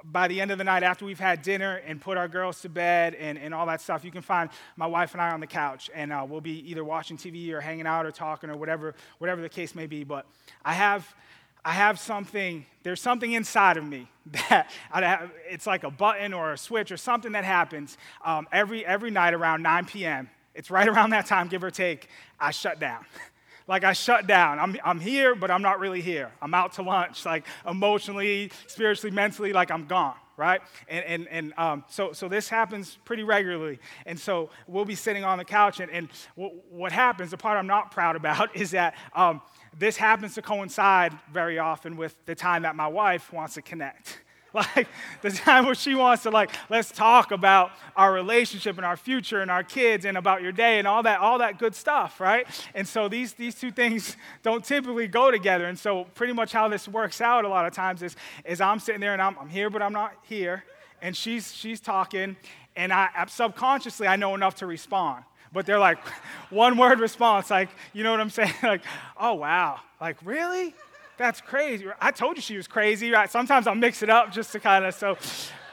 by 0.04 0.28
the 0.28 0.42
end 0.42 0.52
of 0.52 0.60
the 0.60 0.64
night, 0.64 0.84
after 0.84 1.06
we've 1.06 1.20
had 1.20 1.42
dinner 1.42 1.78
and 1.88 2.00
put 2.00 2.18
our 2.18 2.28
girls 2.28 2.62
to 2.62 2.70
bed 2.70 3.16
and, 3.16 3.40
and 3.40 3.52
all 3.52 3.66
that 3.66 3.82
stuff, 3.82 4.06
you 4.06 4.12
can 4.12 4.22
find 4.22 4.52
my 4.76 4.86
wife 4.86 5.14
and 5.14 5.22
I 5.24 5.32
on 5.32 5.40
the 5.40 5.48
couch, 5.48 5.90
and 5.96 6.14
uh, 6.14 6.24
we'll 6.30 6.40
be 6.40 6.70
either 6.70 6.84
watching 6.84 7.18
TV 7.18 7.52
or 7.52 7.60
hanging 7.60 7.88
out 7.88 8.06
or 8.06 8.12
talking 8.12 8.52
or 8.52 8.58
whatever, 8.58 8.94
whatever 9.18 9.42
the 9.42 9.50
case 9.50 9.74
may 9.74 9.88
be. 9.88 10.04
But 10.04 10.28
I 10.64 10.74
have 10.74 11.16
I 11.64 11.74
have 11.74 12.00
something, 12.00 12.66
there's 12.84 13.02
something 13.02 13.34
inside 13.34 13.78
of 13.78 13.86
me 13.86 14.08
that 14.50 14.72
have, 14.92 15.32
it's 15.50 15.68
like 15.68 15.84
a 15.84 15.92
button 15.92 16.34
or 16.34 16.54
a 16.54 16.58
switch 16.58 16.92
or 16.92 16.98
something 16.98 17.34
that 17.34 17.44
happens 17.44 17.98
um, 18.24 18.48
every, 18.52 18.86
every 18.86 19.12
night 19.12 19.34
around 19.34 19.62
9 19.64 19.86
p.m. 19.86 20.30
It's 20.56 20.72
right 20.72 20.88
around 20.94 21.12
that 21.12 21.26
time, 21.26 21.48
give 21.48 21.64
or 21.64 21.72
take, 21.72 22.08
I 22.40 22.52
shut 22.52 22.80
down. 22.80 23.06
like 23.68 23.84
I 23.84 23.94
shut 23.94 24.28
down. 24.28 24.60
I'm, 24.60 24.78
I'm 24.84 25.00
here, 25.00 25.36
but 25.36 25.52
I'm 25.52 25.62
not 25.62 25.80
really 25.80 26.02
here. 26.02 26.32
I'm 26.42 26.54
out 26.54 26.74
to 26.74 26.82
lunch, 26.82 27.26
like 27.26 27.46
emotionally, 27.68 28.52
spiritually, 28.68 29.14
mentally, 29.14 29.54
like 29.54 29.72
I'm 29.72 29.86
gone 29.86 30.16
right? 30.40 30.62
And, 30.88 31.06
and, 31.06 31.28
and 31.28 31.54
um, 31.58 31.84
so, 31.90 32.14
so 32.14 32.30
this 32.30 32.48
happens 32.48 32.98
pretty 33.04 33.24
regularly. 33.24 33.78
And 34.06 34.18
so 34.18 34.50
we'll 34.68 34.86
be 34.86 34.96
sitting 34.96 35.26
on 35.26 35.38
the 35.38 35.46
couch, 35.46 35.82
and, 35.82 35.92
and 35.92 36.08
w- 36.38 36.62
what 36.72 36.94
happens, 36.94 37.32
the 37.32 37.38
part 37.38 37.58
I'm 37.58 37.68
not 37.68 37.92
proud 37.92 38.16
about, 38.16 38.56
is 38.56 38.72
that 38.72 38.96
um, 39.14 39.42
this 39.78 39.98
happens 39.98 40.34
to 40.36 40.42
coincide 40.42 41.14
very 41.32 41.60
often 41.60 41.98
with 41.98 42.16
the 42.26 42.36
time 42.36 42.64
that 42.64 42.76
my 42.76 42.88
wife 42.88 43.32
wants 43.34 43.56
to 43.56 43.62
connect. 43.62 44.22
like 44.54 44.88
the 45.22 45.30
time 45.30 45.66
where 45.66 45.76
she 45.76 45.94
wants 45.94 46.24
to 46.24 46.30
like 46.30 46.52
let's 46.70 46.92
talk 46.92 47.32
about 47.32 47.72
our 47.96 48.12
relationship 48.12 48.78
and 48.78 48.86
our 48.86 48.98
future 48.98 49.42
and 49.42 49.52
our 49.52 49.64
kids 49.64 50.06
and 50.06 50.18
about 50.18 50.42
your 50.42 50.52
day 50.52 50.80
and 50.80 50.88
all 50.88 51.04
that 51.04 51.20
all 51.20 51.38
that 51.38 51.60
good 51.60 51.76
stuff 51.76 52.20
right 52.20 52.48
and 52.74 52.88
so 52.88 53.08
these 53.08 53.34
these 53.34 53.54
two 53.56 53.72
things 53.72 54.18
don't 54.44 54.66
typically 54.66 55.08
go 55.08 55.30
together 55.30 55.66
and 55.66 55.78
so 55.78 56.06
pretty 56.16 56.34
much 56.34 56.52
how 56.52 56.68
this 56.68 56.88
works 56.88 57.22
out 57.22 57.46
a 57.46 57.48
lot 57.48 57.66
of 57.66 57.74
times 57.74 58.02
is 58.02 58.16
is 58.46 58.60
i'm 58.60 58.80
sitting 58.80 59.02
there 59.02 59.14
and 59.14 59.22
i'm, 59.22 59.38
I'm 59.40 59.50
here 59.50 59.70
but 59.70 59.82
i'm 59.82 59.94
not 59.94 60.14
here 60.24 60.64
and 61.02 61.16
she's 61.16 61.54
she's 61.54 61.80
talking 61.80 62.36
and 62.76 62.92
i 62.92 63.10
subconsciously 63.28 64.08
i 64.08 64.16
know 64.16 64.34
enough 64.34 64.56
to 64.56 64.66
respond 64.66 65.24
but 65.52 65.66
they're 65.66 65.80
like 65.80 66.00
one 66.50 66.78
word 66.78 67.00
response, 67.00 67.50
like, 67.50 67.70
you 67.94 68.04
know 68.04 68.12
what 68.12 68.20
I'm 68.20 68.30
saying? 68.30 68.54
like, 68.64 68.82
oh, 69.18 69.34
wow. 69.34 69.80
Like, 70.00 70.18
really? 70.24 70.74
That's 71.20 71.42
crazy. 71.42 71.86
I 72.00 72.12
told 72.12 72.38
you 72.38 72.42
she 72.42 72.56
was 72.56 72.66
crazy. 72.66 73.12
Right? 73.12 73.30
Sometimes 73.30 73.68
I'll 73.68 73.76
mix 73.76 74.02
it 74.02 74.10
up 74.10 74.32
just 74.32 74.54
to 74.54 74.60
kind 74.60 74.86
of, 74.86 74.96
so 74.96 75.18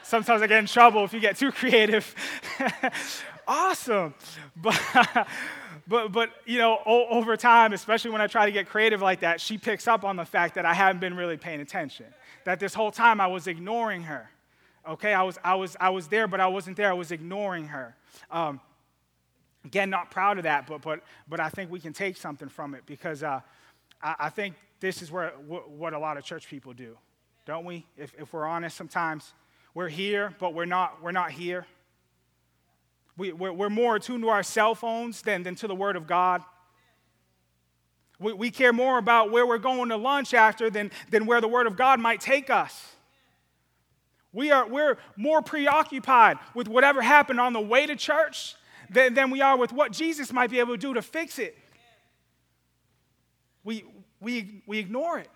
sometimes 0.03 0.41
I 0.41 0.47
get 0.47 0.59
in 0.59 0.65
trouble 0.65 1.05
if 1.05 1.13
you 1.13 1.21
get 1.21 1.37
too 1.37 1.51
creative. 1.61 2.13
awesome. 3.47 4.13
But, 4.61 5.27
but, 5.87 6.11
but, 6.11 6.31
you 6.45 6.57
know, 6.57 6.79
o- 6.85 7.07
over 7.07 7.37
time, 7.37 7.71
especially 7.71 8.11
when 8.11 8.19
I 8.19 8.27
try 8.27 8.45
to 8.45 8.51
get 8.51 8.67
creative 8.67 9.01
like 9.01 9.21
that, 9.21 9.39
she 9.39 9.57
picks 9.57 9.87
up 9.87 10.03
on 10.03 10.17
the 10.17 10.25
fact 10.25 10.55
that 10.55 10.65
I 10.65 10.73
haven't 10.73 10.99
been 10.99 11.15
really 11.15 11.37
paying 11.37 11.61
attention. 11.61 12.07
That 12.43 12.59
this 12.59 12.73
whole 12.73 12.91
time 12.91 13.21
I 13.21 13.27
was 13.27 13.47
ignoring 13.47 14.03
her. 14.03 14.29
Okay, 14.85 15.13
I 15.13 15.23
was, 15.23 15.39
I 15.45 15.55
was, 15.55 15.77
I 15.79 15.91
was 15.91 16.09
there, 16.09 16.27
but 16.27 16.41
I 16.41 16.47
wasn't 16.47 16.75
there. 16.75 16.89
I 16.89 16.93
was 16.93 17.13
ignoring 17.13 17.67
her. 17.67 17.95
Um, 18.29 18.59
Again, 19.63 19.89
not 19.89 20.11
proud 20.11 20.37
of 20.37 20.43
that, 20.43 20.65
but, 20.65 20.81
but, 20.81 21.01
but 21.27 21.39
I 21.39 21.49
think 21.49 21.69
we 21.69 21.79
can 21.79 21.91
take 21.91 22.15
something 22.15 22.47
from 22.47 22.73
it 22.73 22.83
because 22.85 23.21
uh, 23.21 23.41
I, 24.01 24.15
I, 24.19 24.29
think 24.29 24.55
this 24.79 25.01
is 25.01 25.11
where, 25.11 25.29
what 25.29 25.93
a 25.93 25.99
lot 25.99 26.17
of 26.17 26.23
church 26.23 26.47
people 26.47 26.73
do, 26.73 26.97
don't 27.45 27.65
we? 27.65 27.85
If, 27.97 28.13
if 28.17 28.33
we're 28.33 28.45
honest, 28.45 28.77
sometimes 28.77 29.33
we're 29.73 29.89
here, 29.89 30.35
but 30.39 30.53
we're 30.53 30.65
not, 30.65 31.01
we're 31.01 31.11
not 31.11 31.31
here. 31.31 31.65
We, 33.17 33.31
we're, 33.31 33.53
we're 33.53 33.69
more 33.69 33.95
attuned 33.95 34.23
to 34.23 34.29
our 34.29 34.43
cell 34.43 34.75
phones 34.75 35.21
than, 35.23 35.43
than 35.43 35.55
to 35.55 35.67
the 35.67 35.75
Word 35.75 35.95
of 35.95 36.05
God. 36.05 36.43
We, 38.19 38.33
we 38.33 38.51
care 38.51 38.73
more 38.73 38.97
about 38.97 39.31
where 39.31 39.45
we're 39.45 39.57
going 39.57 39.89
to 39.89 39.97
lunch 39.97 40.33
after 40.33 40.69
than, 40.69 40.91
than 41.09 41.25
where 41.25 41.41
the 41.41 41.47
Word 41.47 41.67
of 41.67 41.75
God 41.75 41.99
might 41.99 42.21
take 42.21 42.49
us. 42.49 42.93
We 44.33 44.51
are, 44.51 44.67
we're 44.67 44.97
more 45.15 45.41
preoccupied 45.41 46.37
with 46.53 46.67
whatever 46.67 47.01
happened 47.01 47.39
on 47.39 47.53
the 47.53 47.61
way 47.61 47.87
to 47.87 47.95
church 47.95 48.55
than, 48.89 49.15
than 49.15 49.31
we 49.31 49.41
are 49.41 49.57
with 49.57 49.71
what 49.71 49.91
Jesus 49.91 50.31
might 50.31 50.51
be 50.51 50.59
able 50.59 50.75
to 50.75 50.77
do 50.77 50.93
to 50.93 51.01
fix 51.01 51.39
it. 51.39 51.57
We, 53.63 53.83
we, 54.19 54.63
we 54.65 54.79
ignore 54.79 55.19
it. 55.19 55.29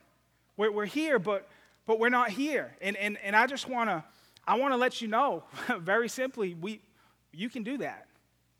We're, 0.57 0.71
we're 0.71 0.85
here, 0.85 1.19
but, 1.19 1.47
but 1.85 1.99
we're 1.99 2.09
not 2.09 2.29
here. 2.29 2.75
And, 2.81 2.95
and, 2.97 3.17
and 3.23 3.35
I 3.35 3.47
just 3.47 3.67
want 3.67 3.89
to 3.89 4.03
I 4.47 4.55
want 4.57 4.73
to 4.73 4.77
let 4.77 5.01
you 5.01 5.07
know 5.07 5.43
very 5.79 6.09
simply, 6.09 6.53
we, 6.53 6.81
you 7.31 7.49
can 7.49 7.63
do 7.63 7.77
that. 7.79 8.07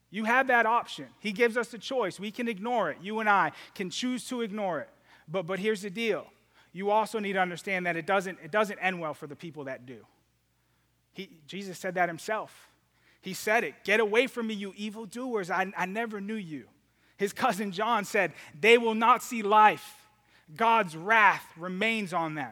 You 0.10 0.26
have 0.26 0.48
that 0.48 0.66
option. 0.66 1.08
He 1.20 1.32
gives 1.32 1.56
us 1.58 1.70
the 1.70 1.78
choice. 1.78 2.20
We 2.20 2.32
can 2.32 2.48
ignore 2.48 2.92
it. 2.92 2.98
You 3.02 3.20
and 3.20 3.30
I 3.30 3.54
can 3.76 3.90
choose 3.90 4.28
to 4.28 4.42
ignore 4.42 4.82
it. 4.82 4.90
But, 5.28 5.46
but 5.46 5.60
here's 5.60 5.82
the 5.82 5.90
deal 5.90 6.28
you 6.74 6.90
also 6.90 7.20
need 7.20 7.34
to 7.34 7.40
understand 7.40 7.86
that 7.86 7.98
it 7.98 8.06
doesn't, 8.06 8.40
it 8.44 8.52
doesn't 8.52 8.80
end 8.80 9.00
well 9.00 9.14
for 9.14 9.28
the 9.28 9.36
people 9.36 9.66
that 9.66 9.86
do. 9.86 10.06
He, 11.14 11.30
Jesus 11.46 11.78
said 11.78 11.96
that 11.96 12.08
himself. 12.08 12.70
He 13.22 13.34
said 13.34 13.64
it 13.64 13.76
Get 13.84 14.00
away 14.00 14.28
from 14.28 14.48
me, 14.48 14.54
you 14.54 14.74
evildoers. 14.76 15.50
I, 15.50 15.72
I 15.78 15.86
never 15.86 16.22
knew 16.22 16.36
you. 16.36 16.66
His 17.18 17.34
cousin 17.34 17.72
John 17.72 18.06
said, 18.06 18.34
They 18.60 18.78
will 18.78 18.96
not 18.96 19.24
see 19.24 19.42
life. 19.42 19.96
God's 20.56 20.96
wrath 20.96 21.46
remains 21.58 22.14
on 22.14 22.36
them. 22.36 22.52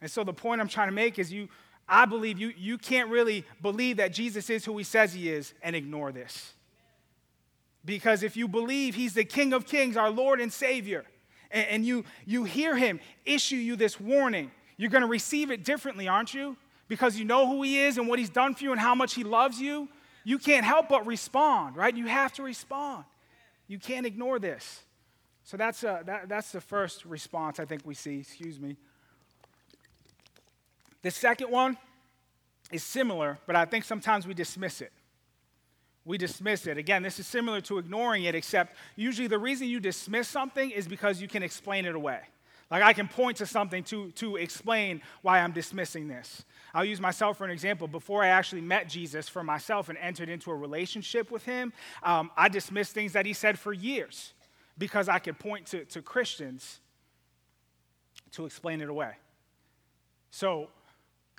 And 0.00 0.10
so 0.10 0.24
the 0.24 0.32
point 0.32 0.60
I'm 0.60 0.68
trying 0.68 0.88
to 0.88 0.94
make 0.94 1.18
is 1.18 1.32
you, 1.32 1.48
I 1.88 2.04
believe 2.04 2.38
you, 2.38 2.52
you 2.56 2.78
can't 2.78 3.10
really 3.10 3.44
believe 3.62 3.96
that 3.96 4.12
Jesus 4.12 4.50
is 4.50 4.64
who 4.64 4.76
he 4.76 4.84
says 4.84 5.12
he 5.12 5.30
is 5.30 5.54
and 5.62 5.74
ignore 5.74 6.12
this. 6.12 6.52
Because 7.84 8.22
if 8.22 8.36
you 8.36 8.48
believe 8.48 8.94
he's 8.94 9.14
the 9.14 9.24
King 9.24 9.52
of 9.52 9.64
Kings, 9.64 9.96
our 9.96 10.10
Lord 10.10 10.40
and 10.40 10.52
Savior, 10.52 11.04
and, 11.50 11.66
and 11.68 11.84
you, 11.84 12.04
you 12.26 12.44
hear 12.44 12.76
him 12.76 13.00
issue 13.24 13.56
you 13.56 13.76
this 13.76 14.00
warning, 14.00 14.50
you're 14.76 14.90
going 14.90 15.02
to 15.02 15.08
receive 15.08 15.50
it 15.50 15.64
differently, 15.64 16.08
aren't 16.08 16.34
you? 16.34 16.56
because 16.88 17.18
you 17.18 17.24
know 17.24 17.46
who 17.46 17.62
He 17.62 17.80
is 17.80 17.98
and 17.98 18.08
what 18.08 18.18
He's 18.18 18.30
done 18.30 18.54
for 18.54 18.64
you 18.64 18.72
and 18.72 18.80
how 18.80 18.94
much 18.94 19.14
He 19.14 19.24
loves 19.24 19.60
you, 19.60 19.88
you 20.24 20.38
can't 20.38 20.64
help 20.64 20.88
but 20.88 21.06
respond, 21.06 21.76
right? 21.76 21.96
You 21.96 22.06
have 22.06 22.32
to 22.34 22.42
respond. 22.42 23.04
You 23.68 23.78
can't 23.78 24.06
ignore 24.06 24.38
this. 24.38 24.82
So 25.46 25.56
that's, 25.56 25.84
a, 25.84 25.92
uh, 25.92 26.02
that, 26.02 26.28
that's 26.28 26.50
the 26.50 26.60
first 26.60 27.04
response 27.04 27.60
I 27.60 27.64
think 27.64 27.82
we 27.84 27.94
see. 27.94 28.18
Excuse 28.18 28.58
me. 28.58 28.76
The 31.02 31.12
second 31.12 31.52
one 31.52 31.78
is 32.72 32.82
similar, 32.82 33.38
but 33.46 33.54
I 33.54 33.64
think 33.64 33.84
sometimes 33.84 34.26
we 34.26 34.34
dismiss 34.34 34.80
it. 34.80 34.92
We 36.04 36.18
dismiss 36.18 36.66
it. 36.66 36.78
Again, 36.78 37.04
this 37.04 37.20
is 37.20 37.28
similar 37.28 37.60
to 37.60 37.78
ignoring 37.78 38.24
it, 38.24 38.34
except 38.34 38.74
usually 38.96 39.28
the 39.28 39.38
reason 39.38 39.68
you 39.68 39.78
dismiss 39.78 40.26
something 40.26 40.72
is 40.72 40.88
because 40.88 41.22
you 41.22 41.28
can 41.28 41.44
explain 41.44 41.86
it 41.86 41.94
away. 41.94 42.22
Like 42.68 42.82
I 42.82 42.92
can 42.92 43.06
point 43.06 43.36
to 43.36 43.46
something 43.46 43.84
to, 43.84 44.10
to 44.12 44.34
explain 44.34 45.00
why 45.22 45.38
I'm 45.38 45.52
dismissing 45.52 46.08
this. 46.08 46.44
I'll 46.74 46.84
use 46.84 47.00
myself 47.00 47.38
for 47.38 47.44
an 47.44 47.52
example. 47.52 47.86
Before 47.86 48.24
I 48.24 48.28
actually 48.28 48.62
met 48.62 48.88
Jesus 48.88 49.28
for 49.28 49.44
myself 49.44 49.90
and 49.90 49.98
entered 49.98 50.28
into 50.28 50.50
a 50.50 50.56
relationship 50.56 51.30
with 51.30 51.44
him, 51.44 51.72
um, 52.02 52.32
I 52.36 52.48
dismissed 52.48 52.94
things 52.94 53.12
that 53.12 53.26
he 53.26 53.32
said 53.32 53.60
for 53.60 53.72
years 53.72 54.32
because 54.78 55.08
I 55.08 55.18
could 55.18 55.38
point 55.38 55.66
to, 55.66 55.84
to 55.86 56.02
Christians 56.02 56.80
to 58.32 58.46
explain 58.46 58.80
it 58.80 58.88
away. 58.88 59.12
So 60.30 60.68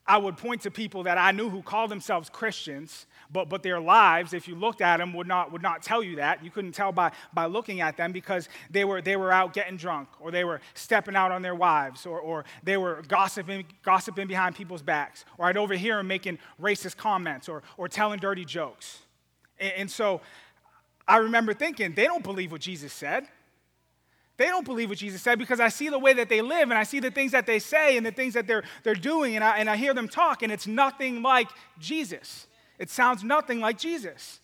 I 0.08 0.18
would 0.18 0.38
point 0.38 0.62
to 0.62 0.72
people 0.72 1.04
that 1.04 1.18
I 1.18 1.32
knew 1.32 1.50
who 1.50 1.62
called 1.62 1.92
themselves 1.92 2.30
Christians, 2.30 3.08
but, 3.30 3.50
but 3.50 3.62
their 3.62 3.80
lives, 3.80 4.34
if 4.34 4.48
you 4.48 4.56
looked 4.56 4.82
at 4.82 4.98
them, 4.98 5.14
would 5.14 5.28
not, 5.28 5.52
would 5.52 5.62
not 5.62 5.84
tell 5.84 6.02
you 6.02 6.16
that. 6.16 6.44
You 6.44 6.50
couldn't 6.50 6.72
tell 6.72 6.94
by, 6.94 7.12
by 7.34 7.46
looking 7.46 7.82
at 7.82 7.98
them 7.98 8.14
because 8.14 8.48
they 8.72 8.86
were, 8.86 9.02
they 9.02 9.18
were 9.18 9.34
out 9.34 9.54
getting 9.54 9.76
drunk, 9.76 10.08
or 10.22 10.32
they 10.32 10.46
were 10.46 10.62
stepping 10.76 11.16
out 11.16 11.34
on 11.34 11.42
their 11.42 11.56
wives, 11.56 12.06
or, 12.06 12.20
or 12.22 12.46
they 12.64 12.78
were 12.78 13.04
gossiping, 13.10 13.66
gossiping 13.84 14.28
behind 14.28 14.56
people's 14.56 14.82
backs, 14.82 15.26
or 15.38 15.48
I'd 15.48 15.58
overhear 15.58 15.98
them 15.98 16.08
making 16.08 16.40
racist 16.62 16.96
comments, 16.96 17.50
or, 17.50 17.62
or 17.76 17.90
telling 17.90 18.20
dirty 18.20 18.46
jokes. 18.46 19.00
And, 19.60 19.74
and 19.74 19.92
so 19.92 20.22
I 21.08 21.18
remember 21.18 21.54
thinking, 21.54 21.94
they 21.94 22.06
don't 22.06 22.24
believe 22.24 22.52
what 22.52 22.62
Jesus 22.62 22.92
said. 22.92 23.28
They 24.38 24.46
don't 24.46 24.66
believe 24.66 24.90
what 24.90 25.00
Jesus 25.00 25.22
said 25.22 25.40
because 25.40 25.60
I 25.60 25.70
see 25.70 25.90
the 25.90 25.98
way 25.98 26.14
that 26.14 26.30
they 26.30 26.42
live 26.42 26.70
and 26.70 26.74
I 26.74 26.84
see 26.84 27.00
the 27.00 27.10
things 27.10 27.32
that 27.32 27.48
they 27.48 27.58
say 27.58 27.98
and 27.98 28.06
the 28.06 28.12
things 28.12 28.36
that 28.36 28.46
they're, 28.46 28.64
they're 28.84 28.94
doing 28.94 29.36
and 29.36 29.44
I, 29.44 29.58
and 29.58 29.70
I 29.70 29.78
hear 29.78 29.96
them 29.96 30.08
talk 30.08 30.44
and 30.44 30.52
it's 30.52 30.68
nothing 30.68 31.24
like 31.24 31.50
Jesus. 31.80 32.46
It 32.78 32.92
sounds 32.92 33.24
nothing 33.24 33.60
like 33.60 33.80
Jesus. 33.80 34.40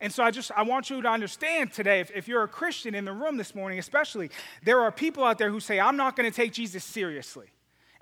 And 0.00 0.12
so 0.12 0.22
I 0.22 0.30
just 0.30 0.50
I 0.52 0.62
want 0.62 0.90
you 0.90 1.00
to 1.00 1.08
understand 1.08 1.72
today, 1.72 2.00
if, 2.00 2.10
if 2.14 2.28
you're 2.28 2.42
a 2.42 2.48
Christian 2.48 2.94
in 2.94 3.06
the 3.06 3.12
room 3.12 3.38
this 3.38 3.54
morning, 3.54 3.78
especially, 3.78 4.30
there 4.62 4.80
are 4.80 4.92
people 4.92 5.24
out 5.24 5.38
there 5.38 5.50
who 5.50 5.60
say, 5.60 5.80
I'm 5.80 5.96
not 5.96 6.14
going 6.14 6.30
to 6.30 6.34
take 6.34 6.52
Jesus 6.52 6.84
seriously. 6.84 7.46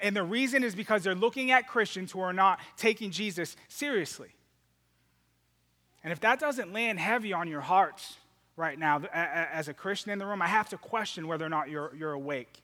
And 0.00 0.16
the 0.16 0.24
reason 0.24 0.64
is 0.64 0.74
because 0.74 1.04
they're 1.04 1.14
looking 1.14 1.52
at 1.52 1.68
Christians 1.68 2.10
who 2.10 2.18
are 2.18 2.32
not 2.32 2.58
taking 2.76 3.12
Jesus 3.12 3.56
seriously. 3.68 4.30
And 6.04 6.12
if 6.12 6.20
that 6.20 6.40
doesn't 6.40 6.72
land 6.72 6.98
heavy 6.98 7.32
on 7.32 7.48
your 7.48 7.60
hearts, 7.60 8.16
right 8.56 8.78
now 8.78 9.02
as 9.12 9.68
a 9.68 9.74
Christian 9.74 10.12
in 10.12 10.18
the 10.18 10.26
room, 10.26 10.42
I 10.42 10.46
have 10.46 10.68
to 10.70 10.78
question 10.78 11.26
whether 11.26 11.44
or 11.44 11.48
not 11.48 11.70
you're, 11.70 11.92
you're 11.96 12.12
awake. 12.12 12.62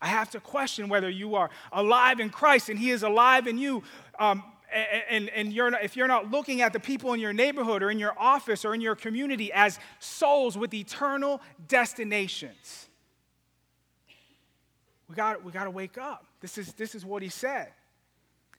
I 0.00 0.08
have 0.08 0.30
to 0.30 0.40
question 0.40 0.88
whether 0.88 1.08
you 1.08 1.36
are 1.36 1.50
alive 1.72 2.20
in 2.20 2.30
Christ 2.30 2.68
and 2.68 2.78
He 2.78 2.90
is 2.90 3.02
alive 3.02 3.46
in 3.46 3.58
you. 3.58 3.82
Um, 4.18 4.42
and, 5.08 5.30
and 5.30 5.52
you're 5.52 5.70
not, 5.70 5.84
if 5.84 5.96
you're 5.96 6.08
not 6.08 6.30
looking 6.30 6.60
at 6.60 6.72
the 6.72 6.80
people 6.80 7.12
in 7.14 7.20
your 7.20 7.32
neighborhood 7.32 7.82
or 7.82 7.90
in 7.90 7.98
your 7.98 8.14
office 8.18 8.64
or 8.64 8.74
in 8.74 8.80
your 8.80 8.96
community 8.96 9.52
as 9.52 9.78
souls 10.00 10.58
with 10.58 10.74
eternal 10.74 11.40
destinations, 11.68 12.88
we 15.08 15.14
got, 15.14 15.44
we 15.44 15.52
got 15.52 15.64
to 15.64 15.70
wake 15.70 15.96
up. 15.96 16.26
This 16.40 16.58
is, 16.58 16.72
this 16.74 16.94
is 16.94 17.04
what 17.04 17.22
he 17.22 17.28
said. 17.28 17.68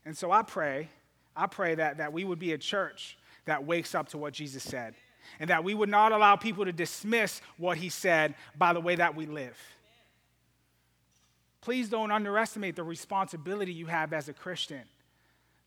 And 0.05 0.17
so 0.17 0.31
I 0.31 0.41
pray, 0.41 0.89
I 1.35 1.45
pray 1.45 1.75
that, 1.75 1.97
that 1.97 2.13
we 2.13 2.23
would 2.23 2.39
be 2.39 2.53
a 2.53 2.57
church 2.57 3.17
that 3.47 3.65
wakes 3.65 3.95
up 3.95 4.09
to 4.09 4.17
what 4.17 4.33
Jesus 4.33 4.63
said 4.63 4.93
and 5.39 5.49
that 5.49 5.63
we 5.63 5.73
would 5.73 5.89
not 5.89 6.11
allow 6.11 6.35
people 6.35 6.65
to 6.65 6.71
dismiss 6.71 7.41
what 7.57 7.77
he 7.77 7.89
said 7.89 8.35
by 8.57 8.73
the 8.73 8.81
way 8.81 8.95
that 8.95 9.15
we 9.15 9.25
live. 9.25 9.57
Please 11.61 11.89
don't 11.89 12.11
underestimate 12.11 12.75
the 12.75 12.83
responsibility 12.83 13.73
you 13.73 13.87
have 13.87 14.13
as 14.13 14.29
a 14.29 14.33
Christian. 14.33 14.83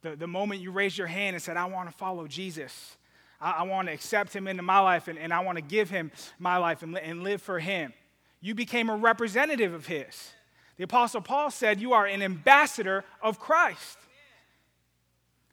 The, 0.03 0.17
the 0.17 0.27
moment 0.27 0.63
you 0.63 0.71
raised 0.71 0.97
your 0.97 1.07
hand 1.07 1.37
and 1.37 1.43
said, 1.43 1.57
I 1.57 1.67
want 1.67 1.91
to 1.91 1.97
follow 1.97 2.27
Jesus, 2.27 2.97
I, 3.41 3.51
I 3.51 3.63
want 3.65 3.89
to 3.89 3.95
accept 3.95 4.35
him 4.35 4.49
into 4.49 4.63
my 4.63 4.79
life, 4.79 5.09
and, 5.09 5.19
and 5.19 5.33
I 5.33 5.41
want 5.41 5.57
to 5.57 5.63
give 5.63 5.91
him 5.91 6.11
my 6.39 6.57
life 6.57 6.83
and, 6.83 6.97
and 6.97 7.23
live 7.23 7.43
for 7.43 7.59
him, 7.59 7.93
you 8.41 8.55
became 8.55 8.89
a 8.89 8.97
representative 8.97 9.75
of 9.75 9.87
his. 9.87 10.33
The 10.79 10.85
Apostle 10.85 11.21
Paul 11.21 11.51
said, 11.51 11.79
You 11.79 11.93
are 11.93 12.07
an 12.07 12.23
ambassador 12.23 13.05
of 13.21 13.39
Christ. 13.39 13.99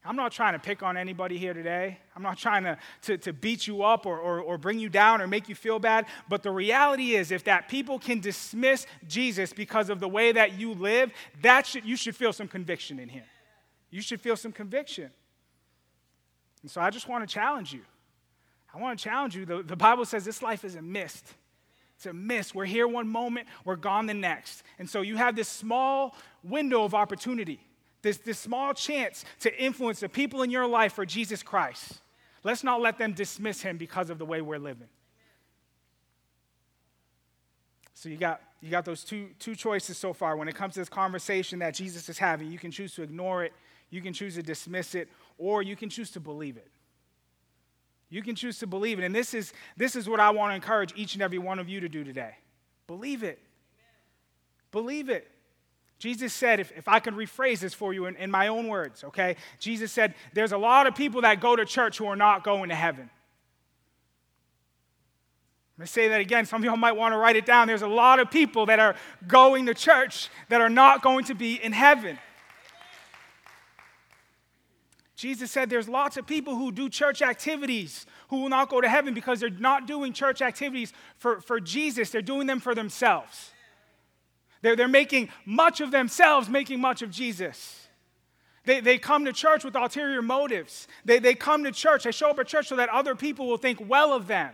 I'm 0.08 0.16
not 0.16 0.32
trying 0.32 0.54
to 0.54 0.60
pick 0.60 0.84
on 0.84 0.96
anybody 0.96 1.38
here 1.38 1.54
today. 1.54 1.98
I'm 2.16 2.24
not 2.24 2.38
trying 2.38 2.64
to, 2.64 2.78
to, 3.04 3.18
to 3.18 3.34
beat 3.34 3.68
you 3.68 3.84
up 3.84 4.06
or, 4.06 4.18
or, 4.18 4.40
or, 4.40 4.58
bring 4.58 4.80
you 4.80 4.88
down 4.88 5.22
or 5.22 5.28
make 5.28 5.50
you 5.50 5.56
feel 5.56 5.80
bad. 5.80 6.06
But 6.30 6.44
the 6.44 6.52
reality 6.52 7.16
is, 7.16 7.30
if 7.30 7.44
that 7.44 7.68
people 7.68 8.00
can 8.00 8.22
dismiss 8.22 8.88
Jesus 9.06 9.52
because 9.52 9.90
of 9.90 10.00
the 10.00 10.08
way 10.08 10.32
that 10.32 10.58
you 10.58 10.74
live, 10.74 11.12
that 11.42 11.68
should, 11.68 11.84
you 11.84 11.98
should 11.98 12.16
feel 12.16 12.32
some 12.32 12.48
conviction 12.48 13.00
in 13.00 13.10
here. 13.10 13.26
You 13.90 14.02
should 14.02 14.22
feel 14.22 14.38
some 14.38 14.54
conviction. 14.54 15.12
And 16.62 16.72
so 16.72 16.80
I 16.80 16.90
just 16.90 17.10
want 17.10 17.28
to 17.28 17.34
challenge 17.34 17.74
you. 17.74 17.82
I 18.74 18.80
want 18.80 18.98
to 18.98 19.04
challenge 19.04 19.36
you. 19.36 19.46
The, 19.46 19.62
the 19.62 19.76
Bible 19.76 20.06
says 20.06 20.24
this 20.24 20.42
life 20.42 20.64
is 20.64 20.76
a 20.76 20.82
mist. 20.82 21.34
It's 21.98 22.06
a 22.06 22.14
mist. 22.14 22.56
We're 22.56 22.64
here 22.64 22.88
one 22.88 23.10
moment, 23.10 23.48
we're 23.66 23.76
gone 23.76 24.06
the 24.06 24.14
next. 24.14 24.64
And 24.80 24.90
so 24.90 25.02
you 25.02 25.18
have 25.18 25.36
this 25.36 25.50
small 25.50 26.16
window 26.44 26.86
of 26.86 26.94
opportunity 26.94 27.60
this, 28.08 28.18
this 28.18 28.40
small 28.40 28.74
chance 28.74 29.26
to 29.42 29.62
influence 29.62 30.00
the 30.00 30.08
people 30.08 30.42
in 30.42 30.50
your 30.50 30.66
life 30.66 30.94
for 30.94 31.06
Jesus 31.06 31.44
Christ. 31.44 32.00
Let's 32.44 32.64
not 32.64 32.80
let 32.80 32.98
them 32.98 33.12
dismiss 33.12 33.62
him 33.62 33.78
because 33.78 34.10
of 34.10 34.18
the 34.18 34.26
way 34.26 34.40
we're 34.42 34.60
living. 34.60 34.88
So 37.94 38.08
you 38.08 38.16
got, 38.16 38.42
you 38.62 38.70
got 38.72 38.86
those 38.86 39.04
two, 39.04 39.30
two 39.40 39.56
choices 39.56 39.98
so 39.98 40.14
far. 40.14 40.38
When 40.38 40.48
it 40.48 40.56
comes 40.56 40.76
to 40.76 40.80
this 40.80 40.88
conversation 40.88 41.60
that 41.60 41.74
Jesus 41.74 42.08
is 42.08 42.18
having, 42.18 42.50
you 42.50 42.58
can 42.58 42.72
choose 42.72 42.96
to 42.96 43.04
ignore 43.04 43.44
it, 43.44 43.52
you 43.90 44.02
can 44.02 44.14
choose 44.14 44.36
to 44.36 44.44
dismiss 44.44 44.96
it, 44.96 45.10
or 45.38 45.62
you 45.62 45.76
can 45.76 45.90
choose 45.90 46.10
to 46.12 46.22
believe 46.22 46.56
it. 46.56 46.68
You 48.10 48.24
can 48.24 48.36
choose 48.36 48.58
to 48.60 48.68
believe 48.68 49.00
it. 49.00 49.04
And 49.04 49.14
this 49.14 49.34
is, 49.34 49.52
this 49.76 49.98
is 49.98 50.08
what 50.08 50.22
I 50.22 50.30
want 50.30 50.52
to 50.52 50.56
encourage 50.56 50.94
each 50.96 51.16
and 51.16 51.22
every 51.22 51.40
one 51.40 51.60
of 51.60 51.68
you 51.68 51.82
to 51.82 51.90
do 51.90 52.06
today. 52.06 52.36
Believe 52.86 53.24
it. 53.24 53.40
Believe 54.72 55.10
it. 55.10 55.30
Jesus 56.00 56.32
said, 56.34 56.60
if, 56.60 56.72
if 56.78 56.88
I 56.88 57.00
can 57.00 57.16
rephrase 57.16 57.60
this 57.60 57.74
for 57.74 57.94
you 57.94 58.06
in, 58.06 58.16
in 58.18 58.30
my 58.30 58.48
own 58.50 58.68
words, 58.68 59.04
okay? 59.04 59.36
Jesus 59.60 59.92
said, 59.92 60.14
there's 60.34 60.52
a 60.52 60.58
lot 60.58 60.86
of 60.86 60.96
people 60.96 61.22
that 61.22 61.42
go 61.42 61.56
to 61.56 61.66
church 61.66 61.98
who 61.98 62.06
are 62.06 62.16
not 62.16 62.44
going 62.44 62.70
to 62.70 62.76
heaven. 62.76 63.10
I'm 65.78 65.82
going 65.82 65.88
to 65.88 65.94
say 65.94 66.08
that 66.10 66.22
again. 66.22 66.46
Some 66.46 66.62
of 66.62 66.66
y'all 66.66 66.78
might 66.78 66.96
want 66.96 67.14
to 67.14 67.18
write 67.18 67.36
it 67.36 67.46
down. 67.46 67.68
There's 67.68 67.82
a 67.84 67.88
lot 67.88 68.20
of 68.20 68.32
people 68.32 68.68
that 68.68 68.80
are 68.80 68.96
going 69.28 69.68
to 69.68 69.74
church 69.74 70.30
that 70.50 70.62
are 70.62 70.70
not 70.70 71.02
going 71.02 71.26
to 71.26 71.36
be 71.36 71.56
in 71.56 71.72
heaven. 71.72 72.18
Jesus 75.16 75.50
said 75.52 75.70
there's 75.70 75.90
lots 75.90 76.18
of 76.18 76.28
people 76.28 76.56
who 76.56 76.72
do 76.72 76.90
church 76.90 77.24
activities 77.24 78.06
who 78.30 78.42
will 78.42 78.50
not 78.50 78.70
go 78.70 78.82
to 78.82 78.90
heaven 78.90 79.16
because 79.16 79.40
they're 79.40 79.50
not 79.50 79.88
doing 79.88 80.14
church 80.14 80.44
activities 80.44 80.94
for, 81.18 81.42
for 81.42 81.60
Jesus, 81.60 82.12
they're 82.12 82.22
doing 82.22 82.46
them 82.46 82.60
for 82.60 82.76
themselves. 82.76 83.52
They're, 84.62 84.76
they're 84.76 84.88
making 84.88 85.30
much 85.46 85.82
of 85.82 85.92
themselves, 85.92 86.50
making 86.50 86.80
much 86.80 87.02
of 87.02 87.12
Jesus. 87.12 87.88
They, 88.66 88.82
they 88.82 88.98
come 88.98 89.26
to 89.26 89.34
church 89.34 89.64
with 89.64 89.76
ulterior 89.76 90.22
motives. 90.22 90.88
They, 91.06 91.20
they 91.20 91.36
come 91.36 91.64
to 91.64 91.72
church, 91.72 92.04
they 92.04 92.12
show 92.12 92.32
up 92.32 92.40
at 92.40 92.48
church 92.48 92.68
so 92.68 92.76
that 92.76 92.90
other 92.90 93.16
people 93.16 93.48
will 93.48 93.58
think 93.58 93.80
well 93.88 94.14
of 94.14 94.28
them. 94.28 94.52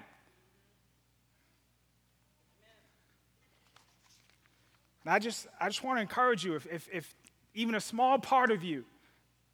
And 5.04 5.14
I 5.14 5.20
just, 5.20 5.48
I 5.60 5.68
just 5.68 5.84
want 5.84 5.98
to 5.98 6.02
encourage 6.02 6.46
you 6.46 6.56
if, 6.56 6.66
if, 6.68 6.90
if 6.92 7.16
even 7.54 7.76
a 7.76 7.82
small 7.82 8.20
part 8.20 8.52
of 8.52 8.64
you 8.64 8.86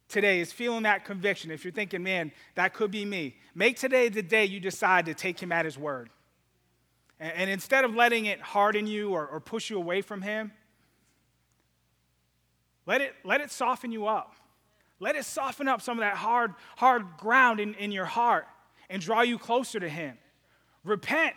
today 0.08 0.40
is 0.40 0.52
feeling 0.52 0.82
that 0.82 1.04
conviction, 1.04 1.50
if 1.50 1.64
you're 1.64 1.72
thinking, 1.72 2.02
man, 2.02 2.32
that 2.54 2.74
could 2.74 2.90
be 2.90 3.04
me, 3.04 3.36
make 3.54 3.78
today 3.78 4.08
the 4.08 4.22
day 4.22 4.44
you 4.44 4.60
decide 4.60 5.06
to 5.06 5.14
take 5.14 5.40
him 5.40 5.52
at 5.52 5.64
his 5.64 5.78
word. 5.78 6.10
And, 7.20 7.32
and 7.34 7.50
instead 7.50 7.84
of 7.84 7.94
letting 7.94 8.26
it 8.26 8.40
harden 8.40 8.88
you 8.88 9.10
or, 9.10 9.26
or 9.26 9.38
push 9.38 9.70
you 9.70 9.76
away 9.76 10.02
from 10.02 10.22
him, 10.22 10.50
let 12.86 13.00
it, 13.00 13.14
let 13.22 13.40
it 13.40 13.52
soften 13.52 13.92
you 13.92 14.08
up. 14.08 14.34
Let 14.98 15.14
it 15.14 15.24
soften 15.24 15.68
up 15.68 15.80
some 15.80 15.98
of 15.98 16.02
that 16.02 16.16
hard, 16.16 16.54
hard 16.76 17.04
ground 17.18 17.60
in, 17.60 17.74
in 17.74 17.92
your 17.92 18.06
heart 18.06 18.46
and 18.88 19.00
draw 19.00 19.22
you 19.22 19.38
closer 19.38 19.78
to 19.78 19.88
him. 19.88 20.18
Repent 20.82 21.36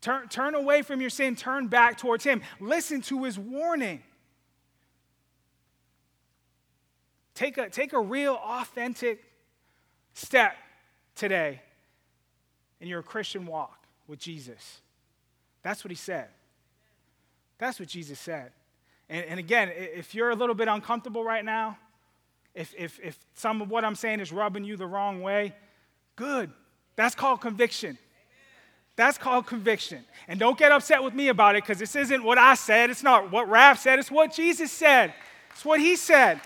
Turn, 0.00 0.28
turn 0.28 0.54
away 0.54 0.82
from 0.82 1.00
your 1.00 1.10
sin, 1.10 1.34
turn 1.34 1.66
back 1.66 1.98
towards 1.98 2.22
Him. 2.24 2.42
Listen 2.60 3.00
to 3.02 3.24
His 3.24 3.38
warning. 3.38 4.02
Take 7.34 7.58
a, 7.58 7.68
take 7.68 7.92
a 7.92 8.00
real, 8.00 8.34
authentic 8.34 9.22
step 10.12 10.56
today 11.14 11.62
in 12.80 12.88
your 12.88 13.02
Christian 13.02 13.46
walk 13.46 13.77
with 14.08 14.18
Jesus. 14.18 14.80
That's 15.62 15.84
what 15.84 15.92
He 15.92 15.96
said. 15.96 16.28
That's 17.58 17.78
what 17.78 17.88
Jesus 17.88 18.18
said. 18.18 18.50
And, 19.08 19.24
and 19.26 19.38
again, 19.38 19.70
if 19.74 20.14
you're 20.14 20.30
a 20.30 20.34
little 20.34 20.54
bit 20.54 20.68
uncomfortable 20.68 21.22
right 21.22 21.44
now, 21.44 21.78
if, 22.54 22.74
if, 22.76 22.98
if 23.02 23.18
some 23.34 23.62
of 23.62 23.70
what 23.70 23.84
I'm 23.84 23.94
saying 23.94 24.20
is 24.20 24.32
rubbing 24.32 24.64
you 24.64 24.76
the 24.76 24.86
wrong 24.86 25.22
way, 25.22 25.54
good. 26.16 26.50
That's 26.96 27.14
called 27.14 27.40
conviction. 27.40 27.98
That's 28.96 29.16
called 29.16 29.46
conviction. 29.46 30.04
And 30.26 30.40
don't 30.40 30.58
get 30.58 30.72
upset 30.72 31.02
with 31.02 31.14
me 31.14 31.28
about 31.28 31.54
it 31.54 31.62
because 31.62 31.78
this 31.78 31.94
isn't 31.94 32.22
what 32.22 32.36
I 32.36 32.54
said. 32.54 32.90
It's 32.90 33.04
not 33.04 33.30
what 33.30 33.48
Raph 33.48 33.78
said. 33.78 34.00
It's 34.00 34.10
what 34.10 34.34
Jesus 34.34 34.72
said. 34.72 35.14
It's 35.52 35.64
what 35.64 35.78
he 35.78 35.94
said. 35.94 36.40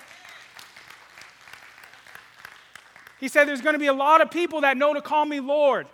He 3.18 3.28
said, 3.28 3.48
There's 3.48 3.62
going 3.62 3.72
to 3.72 3.78
be 3.78 3.86
a 3.86 3.94
lot 3.94 4.20
of 4.20 4.30
people 4.30 4.60
that 4.62 4.76
know 4.76 4.92
to 4.92 5.00
call 5.00 5.24
me 5.24 5.40
Lord. 5.40 5.86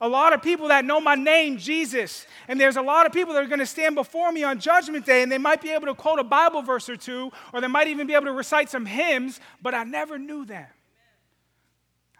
A 0.00 0.08
lot 0.08 0.32
of 0.32 0.42
people 0.42 0.68
that 0.68 0.84
know 0.84 1.00
my 1.00 1.16
name, 1.16 1.58
Jesus. 1.58 2.26
And 2.46 2.60
there's 2.60 2.76
a 2.76 2.82
lot 2.82 3.06
of 3.06 3.12
people 3.12 3.34
that 3.34 3.42
are 3.42 3.48
going 3.48 3.58
to 3.58 3.66
stand 3.66 3.96
before 3.96 4.30
me 4.30 4.44
on 4.44 4.60
Judgment 4.60 5.04
Day, 5.04 5.22
and 5.22 5.30
they 5.30 5.38
might 5.38 5.60
be 5.60 5.70
able 5.70 5.86
to 5.86 5.94
quote 5.94 6.20
a 6.20 6.24
Bible 6.24 6.62
verse 6.62 6.88
or 6.88 6.96
two, 6.96 7.32
or 7.52 7.60
they 7.60 7.66
might 7.66 7.88
even 7.88 8.06
be 8.06 8.14
able 8.14 8.26
to 8.26 8.32
recite 8.32 8.70
some 8.70 8.86
hymns, 8.86 9.40
but 9.60 9.74
I 9.74 9.82
never 9.84 10.18
knew 10.18 10.44
them. 10.44 10.66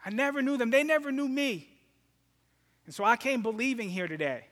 I 0.05 0.11
never 0.11 0.43
knew 0.43 0.57
them. 0.57 0.71
They 0.71 0.83
never 0.83 1.13
knew 1.13 1.29
me. 1.29 1.69
And 2.87 2.95
so 2.95 3.05
I 3.05 3.17
came 3.17 3.43
believing 3.43 3.91
here 3.91 4.09
today 4.09 4.47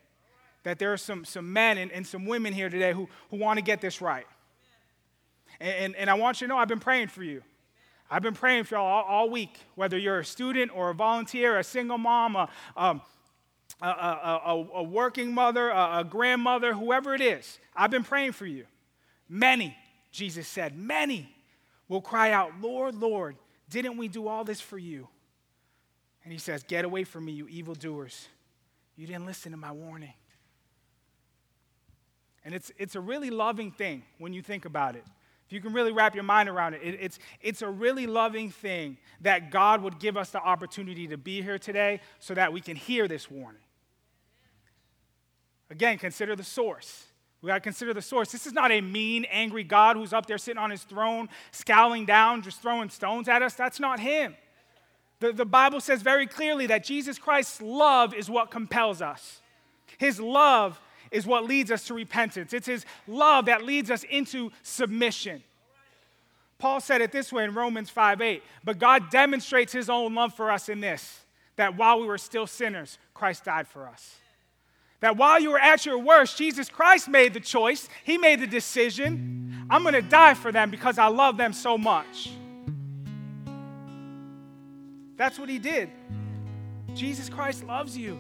that 0.62 0.78
there 0.78 0.92
are 0.92 0.98
some, 0.98 1.24
some 1.24 1.52
men 1.52 1.78
and, 1.78 1.90
and 1.90 2.06
some 2.06 2.26
women 2.26 2.52
here 2.52 2.68
today 2.68 2.92
who, 2.92 3.08
who 3.30 3.38
want 3.38 3.56
to 3.58 3.62
get 3.62 3.80
this 3.80 4.00
right. 4.00 4.26
And, 5.58 5.74
and, 5.76 5.96
and, 5.96 6.10
I 6.10 6.14
want 6.14 6.40
you 6.40 6.46
to 6.46 6.52
know 6.52 6.58
I've 6.58 6.68
been 6.68 6.80
praying 6.80 7.08
for 7.08 7.22
you. 7.22 7.42
I've 8.11 8.23
been 8.23 8.35
praying 8.35 8.64
for 8.64 8.77
y'all 8.77 8.87
all, 8.87 9.05
all 9.05 9.31
week, 9.31 9.59
whether 9.75 9.99
you're 9.99 10.21
a 10.21 10.25
student 10.25 10.71
or 10.75 10.90
a 10.90 10.95
volunteer, 10.95 11.59
a 11.59 11.64
single 11.64 11.99
mom, 11.99 12.37
a, 12.37 12.49
um, 12.77 13.01
a, 13.83 13.87
a, 13.87 14.66
a, 14.77 14.83
working 14.83 15.35
mother, 15.35 15.71
a, 15.71 15.99
a 15.99 16.05
grandmother, 16.05 16.73
whoever 16.73 17.14
it 17.14 17.21
is. 17.21 17.59
I've 17.75 17.90
been 17.90 18.05
praying 18.05 18.33
for 18.33 18.47
you. 18.47 18.66
Many, 19.29 19.77
Jesus 20.12 20.47
said, 20.47 20.77
many 20.77 21.35
will 21.88 22.01
cry 22.01 22.31
out, 22.31 22.53
Lord, 22.61 22.95
Lord, 22.95 23.37
didn't 23.69 23.97
we 23.97 24.09
do 24.09 24.29
all 24.29 24.45
this 24.45 24.61
for 24.61 24.79
you? 24.79 25.09
And 26.25 26.33
he 26.33 26.38
says, 26.38 26.64
Get 26.64 26.85
away 26.85 27.05
from 27.05 27.25
me, 27.25 27.33
you 27.33 27.47
evildoers. 27.49 28.29
You 28.97 29.07
didn't 29.07 29.27
listen 29.27 29.53
to 29.53 29.59
my 29.59 29.73
warning. 29.73 30.14
And 32.45 32.55
it's, 32.55 32.73
it's 32.79 32.95
a 32.95 33.01
really 33.01 33.31
loving 33.31 33.73
thing 33.73 34.03
when 34.19 34.33
you 34.33 34.40
think 34.40 34.64
about 34.64 34.97
it. 34.97 35.05
If 35.46 35.52
you 35.52 35.61
can 35.61 35.72
really 35.72 35.92
wrap 35.92 36.14
your 36.14 36.24
mind 36.24 36.48
around 36.48 36.74
it, 36.74 36.82
it, 36.82 36.98
it's, 37.00 37.18
it's 37.40 37.62
a 37.62 37.68
really 37.68 38.06
loving 38.06 38.50
thing 38.50 38.98
that 39.20 39.50
God 39.50 39.80
would 39.82 40.00
give 40.00 40.16
us 40.16 40.30
the 40.30 40.40
opportunity 40.40 41.06
to 41.06 41.16
be 41.16 41.40
here 41.40 41.59
today 41.59 42.00
so 42.18 42.35
that 42.35 42.52
we 42.52 42.61
can 42.61 42.76
hear 42.76 43.06
this 43.06 43.30
warning. 43.30 43.61
Again, 45.70 45.98
consider 45.98 46.35
the 46.35 46.44
source. 46.44 47.04
We 47.42 47.48
got 47.48 47.54
to 47.54 47.61
consider 47.61 47.94
the 47.94 48.02
source. 48.02 48.32
This 48.32 48.46
is 48.46 48.52
not 48.52 48.72
a 48.72 48.80
mean, 48.80 49.24
angry 49.26 49.62
God 49.62 49.96
who's 49.96 50.12
up 50.12 50.26
there 50.26 50.38
sitting 50.38 50.59
on 50.59 50.70
his 50.70 50.82
throne, 50.82 51.28
scowling 51.52 52.06
down, 52.06 52.42
just 52.42 52.61
throwing 52.61 52.88
stones 52.88 53.28
at 53.28 53.42
us. 53.42 53.54
That's 53.54 53.78
not 53.78 54.00
him. 54.00 54.35
The, 55.20 55.32
the 55.32 55.46
Bible 55.46 55.80
says 55.80 56.02
very 56.02 56.26
clearly 56.26 56.66
that 56.66 56.82
Jesus 56.82 57.18
Christ's 57.18 57.62
love 57.62 58.14
is 58.14 58.28
what 58.28 58.50
compels 58.50 59.00
us. 59.00 59.40
His 59.98 60.20
love 60.20 60.80
is 61.16 61.26
what 61.26 61.44
leads 61.44 61.70
us 61.70 61.87
to 61.87 61.94
repentance. 61.94 62.52
It's 62.52 62.66
His 62.66 62.85
love 63.07 63.46
that 63.46 63.64
leads 63.64 63.90
us 63.90 64.05
into 64.05 64.52
submission. 64.62 65.42
Paul 66.59 66.81
said 66.81 67.00
it 67.00 67.12
this 67.12 67.33
way 67.33 67.44
in 67.44 67.55
Romans 67.55 67.90
5 67.90 68.20
8. 68.20 68.42
But 68.64 68.79
God 68.79 69.11
demonstrates 69.11 69.72
His 69.72 69.90
own 69.90 70.14
love 70.14 70.35
for 70.35 70.50
us 70.50 70.68
in 70.68 70.81
this 70.81 71.20
that 71.57 71.76
while 71.76 71.98
we 71.98 72.07
were 72.07 72.18
still 72.18 72.46
sinners, 72.46 72.98
Christ 73.14 73.44
died 73.44 73.66
for 73.66 73.88
us. 73.88 74.16
That 75.00 75.16
while 75.16 75.40
you 75.40 75.50
were 75.50 75.59
at 75.59 75.87
your 75.87 75.98
worst, 75.98 76.37
Jesus 76.37 76.68
Christ 76.68 77.09
made 77.09 77.35
the 77.35 77.40
choice, 77.40 77.88
He 78.05 78.18
made 78.18 78.40
the 78.40 78.46
decision. 78.46 79.66
I'm 79.68 79.83
going 79.83 79.94
to 79.94 80.02
die 80.02 80.35
for 80.35 80.52
them 80.52 80.70
because 80.70 80.98
I 80.98 81.09
love 81.09 81.37
them 81.37 81.52
so 81.52 81.76
much. 81.76 82.31
That's 85.16 85.38
what 85.38 85.48
he 85.48 85.59
did. 85.59 85.90
Jesus 86.94 87.29
Christ 87.29 87.64
loves 87.64 87.96
you. 87.96 88.18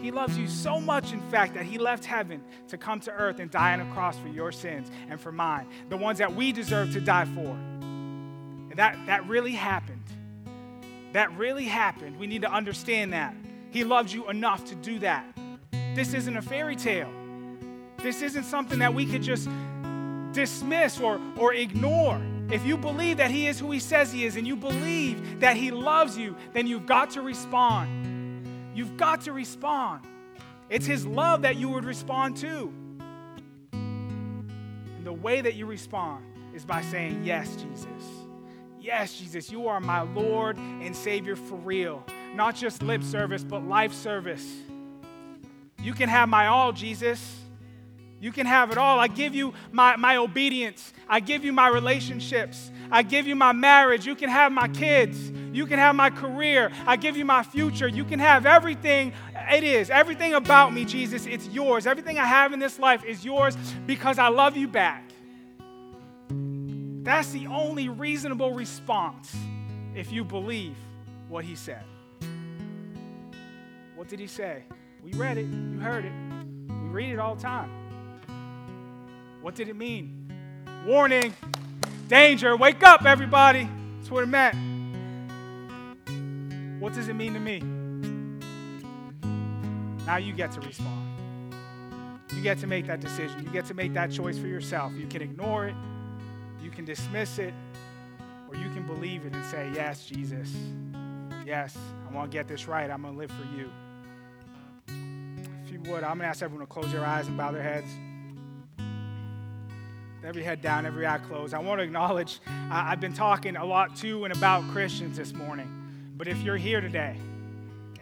He 0.00 0.10
loves 0.10 0.38
you 0.38 0.48
so 0.48 0.80
much, 0.80 1.12
in 1.12 1.20
fact, 1.30 1.54
that 1.54 1.64
he 1.64 1.78
left 1.78 2.04
heaven 2.04 2.42
to 2.68 2.78
come 2.78 3.00
to 3.00 3.12
earth 3.12 3.38
and 3.38 3.50
die 3.50 3.74
on 3.74 3.80
a 3.80 3.92
cross 3.92 4.18
for 4.18 4.28
your 4.28 4.50
sins 4.50 4.90
and 5.08 5.20
for 5.20 5.30
mine, 5.30 5.66
the 5.88 5.96
ones 5.96 6.18
that 6.18 6.34
we 6.34 6.52
deserve 6.52 6.92
to 6.92 7.00
die 7.00 7.26
for. 7.26 7.50
And 7.50 8.76
that, 8.76 8.98
that 9.06 9.26
really 9.26 9.52
happened. 9.52 10.04
That 11.12 11.36
really 11.36 11.64
happened. 11.64 12.18
We 12.18 12.26
need 12.26 12.42
to 12.42 12.52
understand 12.52 13.12
that. 13.12 13.34
He 13.70 13.84
loves 13.84 14.14
you 14.14 14.28
enough 14.30 14.64
to 14.66 14.74
do 14.74 15.00
that. 15.00 15.24
This 15.94 16.14
isn't 16.14 16.36
a 16.36 16.42
fairy 16.42 16.76
tale. 16.76 17.10
This 17.98 18.22
isn't 18.22 18.44
something 18.44 18.78
that 18.78 18.94
we 18.94 19.04
could 19.04 19.22
just 19.22 19.48
dismiss 20.32 20.98
or, 20.98 21.20
or 21.36 21.52
ignore. 21.52 22.20
If 22.50 22.64
you 22.64 22.76
believe 22.76 23.18
that 23.18 23.30
He 23.30 23.48
is 23.48 23.60
who 23.60 23.70
He 23.70 23.80
says 23.80 24.12
He 24.12 24.24
is 24.24 24.36
and 24.36 24.46
you 24.46 24.56
believe 24.56 25.40
that 25.40 25.56
He 25.56 25.70
loves 25.70 26.16
you, 26.16 26.36
then 26.52 26.66
you've 26.66 26.86
got 26.86 27.10
to 27.10 27.22
respond. 27.22 28.19
You've 28.80 28.96
got 28.96 29.20
to 29.22 29.32
respond. 29.34 30.06
It's 30.70 30.86
His 30.86 31.04
love 31.04 31.42
that 31.42 31.56
you 31.56 31.68
would 31.68 31.84
respond 31.84 32.38
to. 32.38 32.72
And 33.72 35.04
the 35.04 35.12
way 35.12 35.42
that 35.42 35.54
you 35.54 35.66
respond 35.66 36.24
is 36.54 36.64
by 36.64 36.80
saying, 36.80 37.22
Yes, 37.22 37.56
Jesus. 37.56 37.86
Yes, 38.80 39.18
Jesus, 39.18 39.52
you 39.52 39.68
are 39.68 39.80
my 39.80 40.00
Lord 40.00 40.56
and 40.56 40.96
Savior 40.96 41.36
for 41.36 41.56
real. 41.56 42.02
Not 42.34 42.56
just 42.56 42.82
lip 42.82 43.02
service, 43.02 43.44
but 43.44 43.62
life 43.68 43.92
service. 43.92 44.50
You 45.78 45.92
can 45.92 46.08
have 46.08 46.30
my 46.30 46.46
all, 46.46 46.72
Jesus. 46.72 47.39
You 48.20 48.32
can 48.32 48.46
have 48.46 48.70
it 48.70 48.76
all. 48.76 49.00
I 49.00 49.06
give 49.06 49.34
you 49.34 49.54
my, 49.72 49.96
my 49.96 50.18
obedience. 50.18 50.92
I 51.08 51.20
give 51.20 51.42
you 51.42 51.52
my 51.52 51.68
relationships. 51.68 52.70
I 52.90 53.02
give 53.02 53.26
you 53.26 53.34
my 53.34 53.52
marriage. 53.52 54.06
You 54.06 54.14
can 54.14 54.28
have 54.28 54.52
my 54.52 54.68
kids. 54.68 55.30
You 55.52 55.66
can 55.66 55.78
have 55.78 55.94
my 55.94 56.10
career. 56.10 56.70
I 56.86 56.96
give 56.96 57.16
you 57.16 57.24
my 57.24 57.42
future. 57.42 57.88
You 57.88 58.04
can 58.04 58.18
have 58.18 58.44
everything 58.44 59.14
it 59.50 59.64
is. 59.64 59.88
Everything 59.88 60.34
about 60.34 60.74
me, 60.74 60.84
Jesus, 60.84 61.24
it's 61.24 61.48
yours. 61.48 61.86
Everything 61.86 62.18
I 62.18 62.26
have 62.26 62.52
in 62.52 62.58
this 62.58 62.78
life 62.78 63.04
is 63.04 63.24
yours 63.24 63.56
because 63.86 64.18
I 64.18 64.28
love 64.28 64.54
you 64.54 64.68
back. 64.68 65.10
That's 67.02 67.30
the 67.30 67.46
only 67.46 67.88
reasonable 67.88 68.52
response 68.52 69.34
if 69.94 70.12
you 70.12 70.24
believe 70.24 70.76
what 71.28 71.44
he 71.44 71.54
said. 71.54 71.82
What 73.96 74.08
did 74.08 74.20
he 74.20 74.26
say? 74.26 74.64
We 75.02 75.12
read 75.12 75.38
it, 75.38 75.46
you 75.46 75.80
heard 75.80 76.04
it. 76.04 76.12
We 76.68 76.88
read 76.88 77.12
it 77.12 77.18
all 77.18 77.34
the 77.34 77.42
time. 77.42 77.79
What 79.42 79.54
did 79.54 79.68
it 79.68 79.76
mean? 79.76 80.20
warning, 80.86 81.34
danger, 82.08 82.56
wake 82.56 82.82
up, 82.82 83.04
everybody. 83.04 83.68
That's 83.98 84.10
what 84.10 84.24
it 84.24 84.28
meant. 84.28 84.56
What 86.80 86.94
does 86.94 87.08
it 87.08 87.14
mean 87.14 87.34
to 87.34 87.40
me? 87.40 87.60
Now 90.06 90.16
you 90.16 90.32
get 90.32 90.52
to 90.52 90.60
respond. 90.60 91.54
You 92.34 92.42
get 92.42 92.58
to 92.58 92.66
make 92.66 92.86
that 92.86 93.00
decision. 93.00 93.44
You 93.44 93.50
get 93.50 93.66
to 93.66 93.74
make 93.74 93.92
that 93.94 94.10
choice 94.10 94.38
for 94.38 94.46
yourself. 94.46 94.92
You 94.94 95.06
can 95.06 95.20
ignore 95.20 95.66
it, 95.66 95.74
you 96.62 96.70
can 96.70 96.84
dismiss 96.84 97.38
it, 97.38 97.52
or 98.48 98.56
you 98.56 98.70
can 98.70 98.86
believe 98.86 99.26
it 99.26 99.34
and 99.34 99.44
say, 99.46 99.70
Yes, 99.74 100.06
Jesus. 100.06 100.54
Yes, 101.44 101.76
I 102.08 102.14
want 102.14 102.30
to 102.30 102.36
get 102.36 102.46
this 102.46 102.68
right. 102.68 102.90
I'm 102.90 103.02
going 103.02 103.14
to 103.14 103.18
live 103.18 103.30
for 103.30 103.44
you. 103.56 103.70
If 105.64 105.72
you 105.72 105.80
would, 105.90 106.04
I'm 106.04 106.18
going 106.18 106.20
to 106.20 106.26
ask 106.26 106.42
everyone 106.42 106.66
to 106.66 106.72
close 106.72 106.92
their 106.92 107.04
eyes 107.04 107.26
and 107.26 107.36
bow 107.36 107.50
their 107.50 107.62
heads 107.62 107.90
every 110.24 110.42
head 110.42 110.60
down, 110.60 110.86
every 110.86 111.06
eye 111.06 111.18
closed. 111.18 111.54
I 111.54 111.58
want 111.58 111.78
to 111.80 111.84
acknowledge 111.84 112.40
uh, 112.46 112.50
I've 112.70 113.00
been 113.00 113.14
talking 113.14 113.56
a 113.56 113.64
lot 113.64 113.96
to 113.96 114.24
and 114.24 114.34
about 114.34 114.68
Christians 114.70 115.16
this 115.16 115.32
morning. 115.32 116.12
But 116.16 116.28
if 116.28 116.38
you're 116.42 116.56
here 116.56 116.80
today 116.80 117.16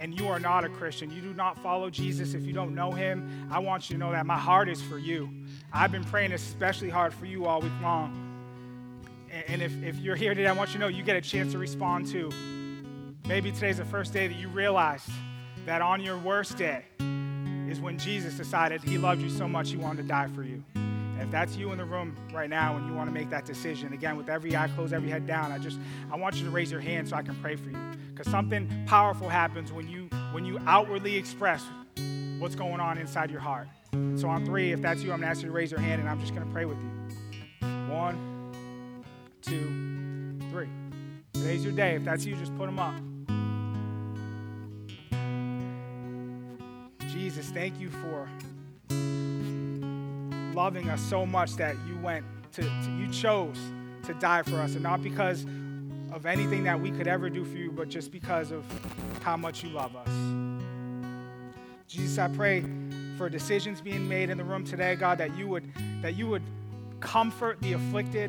and 0.00 0.18
you 0.18 0.28
are 0.28 0.40
not 0.40 0.64
a 0.64 0.68
Christian, 0.68 1.10
you 1.10 1.20
do 1.20 1.32
not 1.34 1.58
follow 1.62 1.90
Jesus, 1.90 2.34
if 2.34 2.42
you 2.42 2.52
don't 2.52 2.74
know 2.74 2.90
him, 2.90 3.48
I 3.50 3.58
want 3.60 3.88
you 3.88 3.94
to 3.94 4.00
know 4.00 4.12
that 4.12 4.26
my 4.26 4.38
heart 4.38 4.68
is 4.68 4.82
for 4.82 4.98
you. 4.98 5.30
I've 5.72 5.92
been 5.92 6.04
praying 6.04 6.32
especially 6.32 6.90
hard 6.90 7.14
for 7.14 7.26
you 7.26 7.46
all 7.46 7.60
week 7.60 7.72
long. 7.82 8.24
And 9.46 9.62
if, 9.62 9.82
if 9.82 9.96
you're 9.96 10.16
here 10.16 10.34
today, 10.34 10.48
I 10.48 10.52
want 10.52 10.70
you 10.70 10.74
to 10.74 10.80
know 10.80 10.88
you 10.88 11.02
get 11.02 11.16
a 11.16 11.20
chance 11.20 11.52
to 11.52 11.58
respond 11.58 12.06
too. 12.06 12.30
Maybe 13.26 13.52
today's 13.52 13.76
the 13.76 13.84
first 13.84 14.12
day 14.12 14.26
that 14.26 14.36
you 14.36 14.48
realized 14.48 15.10
that 15.66 15.82
on 15.82 16.00
your 16.00 16.16
worst 16.16 16.56
day 16.56 16.84
is 17.68 17.78
when 17.78 17.98
Jesus 17.98 18.34
decided 18.34 18.82
he 18.82 18.96
loved 18.96 19.20
you 19.20 19.28
so 19.28 19.46
much 19.46 19.70
he 19.70 19.76
wanted 19.76 20.02
to 20.02 20.08
die 20.08 20.28
for 20.34 20.42
you. 20.42 20.64
If 21.20 21.30
that's 21.30 21.56
you 21.56 21.72
in 21.72 21.78
the 21.78 21.84
room 21.84 22.16
right 22.32 22.48
now 22.48 22.76
and 22.76 22.86
you 22.86 22.94
want 22.94 23.08
to 23.08 23.12
make 23.12 23.28
that 23.30 23.44
decision, 23.44 23.92
again, 23.92 24.16
with 24.16 24.28
every 24.28 24.56
eye 24.56 24.68
closed, 24.68 24.92
every 24.92 25.10
head 25.10 25.26
down, 25.26 25.50
I 25.50 25.58
just 25.58 25.78
I 26.12 26.16
want 26.16 26.36
you 26.36 26.44
to 26.44 26.50
raise 26.50 26.70
your 26.70 26.80
hand 26.80 27.08
so 27.08 27.16
I 27.16 27.22
can 27.22 27.34
pray 27.42 27.56
for 27.56 27.68
you. 27.68 27.78
Because 28.10 28.30
something 28.30 28.68
powerful 28.86 29.28
happens 29.28 29.72
when 29.72 29.88
you 29.88 30.08
when 30.32 30.44
you 30.44 30.60
outwardly 30.66 31.16
express 31.16 31.64
what's 32.38 32.54
going 32.54 32.80
on 32.80 32.98
inside 32.98 33.30
your 33.30 33.40
heart. 33.40 33.68
So 34.16 34.28
on 34.28 34.44
three, 34.44 34.72
if 34.72 34.80
that's 34.80 35.02
you, 35.02 35.12
I'm 35.12 35.20
gonna 35.20 35.30
ask 35.30 35.42
you 35.42 35.48
to 35.48 35.52
raise 35.52 35.70
your 35.70 35.80
hand 35.80 36.00
and 36.00 36.08
I'm 36.08 36.20
just 36.20 36.34
gonna 36.34 36.50
pray 36.52 36.64
with 36.64 36.78
you. 36.78 37.68
One, 37.92 38.52
two, 39.42 40.38
three. 40.50 40.68
Today's 41.32 41.64
your 41.64 41.72
day. 41.72 41.94
If 41.96 42.04
that's 42.04 42.24
you, 42.24 42.36
just 42.36 42.56
put 42.56 42.66
them 42.66 42.78
up. 42.78 42.94
Jesus, 47.08 47.48
thank 47.48 47.80
you 47.80 47.90
for 47.90 48.28
loving 50.58 50.90
us 50.90 51.00
so 51.00 51.24
much 51.24 51.54
that 51.54 51.76
you 51.86 51.96
went 51.98 52.26
to, 52.50 52.62
to, 52.62 52.96
you 52.98 53.08
chose 53.12 53.56
to 54.02 54.12
die 54.14 54.42
for 54.42 54.56
us, 54.56 54.74
and 54.74 54.82
not 54.82 55.00
because 55.00 55.44
of 56.10 56.26
anything 56.26 56.64
that 56.64 56.80
we 56.80 56.90
could 56.90 57.06
ever 57.06 57.30
do 57.30 57.44
for 57.44 57.56
you, 57.56 57.70
but 57.70 57.88
just 57.88 58.10
because 58.10 58.50
of 58.50 58.64
how 59.22 59.36
much 59.36 59.62
you 59.62 59.68
love 59.68 59.94
us. 59.94 60.08
Jesus, 61.86 62.18
I 62.18 62.26
pray 62.26 62.64
for 63.16 63.28
decisions 63.28 63.80
being 63.80 64.08
made 64.08 64.30
in 64.30 64.36
the 64.36 64.42
room 64.42 64.64
today, 64.64 64.96
God, 64.96 65.18
that 65.18 65.36
you 65.36 65.46
would 65.46 65.62
that 66.02 66.16
you 66.16 66.26
would 66.26 66.42
comfort 66.98 67.60
the 67.60 67.74
afflicted, 67.74 68.28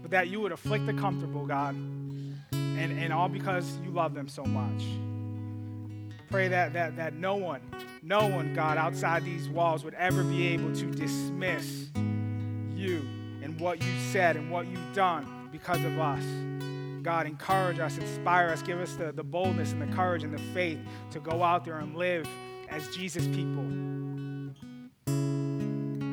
but 0.00 0.10
that 0.12 0.28
you 0.28 0.40
would 0.40 0.52
afflict 0.52 0.86
the 0.86 0.94
comfortable, 0.94 1.44
God. 1.44 1.74
And, 1.74 2.98
and 2.98 3.12
all 3.12 3.28
because 3.28 3.78
you 3.84 3.90
love 3.90 4.14
them 4.14 4.28
so 4.28 4.44
much. 4.44 4.82
Pray 6.28 6.48
that, 6.48 6.72
that, 6.72 6.96
that 6.96 7.14
no 7.14 7.36
one 7.36 7.60
no 8.06 8.28
one, 8.28 8.54
God, 8.54 8.78
outside 8.78 9.24
these 9.24 9.48
walls 9.48 9.82
would 9.82 9.94
ever 9.94 10.22
be 10.22 10.46
able 10.46 10.72
to 10.76 10.86
dismiss 10.92 11.88
you 12.72 13.04
and 13.42 13.58
what 13.58 13.82
you 13.82 13.92
said 14.12 14.36
and 14.36 14.48
what 14.48 14.68
you've 14.68 14.94
done 14.94 15.48
because 15.50 15.82
of 15.82 15.98
us. 15.98 16.22
God, 17.02 17.26
encourage 17.26 17.80
us, 17.80 17.98
inspire 17.98 18.50
us, 18.50 18.62
give 18.62 18.78
us 18.78 18.94
the, 18.94 19.10
the 19.10 19.24
boldness 19.24 19.72
and 19.72 19.82
the 19.82 19.92
courage 19.92 20.22
and 20.22 20.32
the 20.32 20.42
faith 20.54 20.78
to 21.10 21.18
go 21.18 21.42
out 21.42 21.64
there 21.64 21.78
and 21.78 21.96
live 21.96 22.28
as 22.68 22.94
Jesus 22.94 23.26
people. 23.26 23.64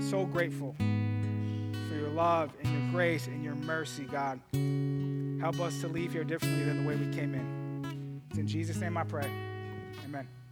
So 0.09 0.25
grateful 0.25 0.75
for 0.79 1.95
your 1.95 2.09
love 2.09 2.53
and 2.63 2.73
your 2.73 2.91
grace 2.91 3.27
and 3.27 3.43
your 3.43 3.55
mercy, 3.55 4.05
God. 4.05 4.39
Help 5.39 5.59
us 5.59 5.79
to 5.81 5.87
leave 5.87 6.11
here 6.11 6.23
differently 6.23 6.63
than 6.63 6.81
the 6.81 6.89
way 6.89 6.95
we 6.95 7.13
came 7.13 7.35
in. 7.35 8.21
It's 8.31 8.39
in 8.39 8.47
Jesus' 8.47 8.77
name 8.77 8.97
I 8.97 9.03
pray. 9.03 9.29
Amen. 10.13 10.42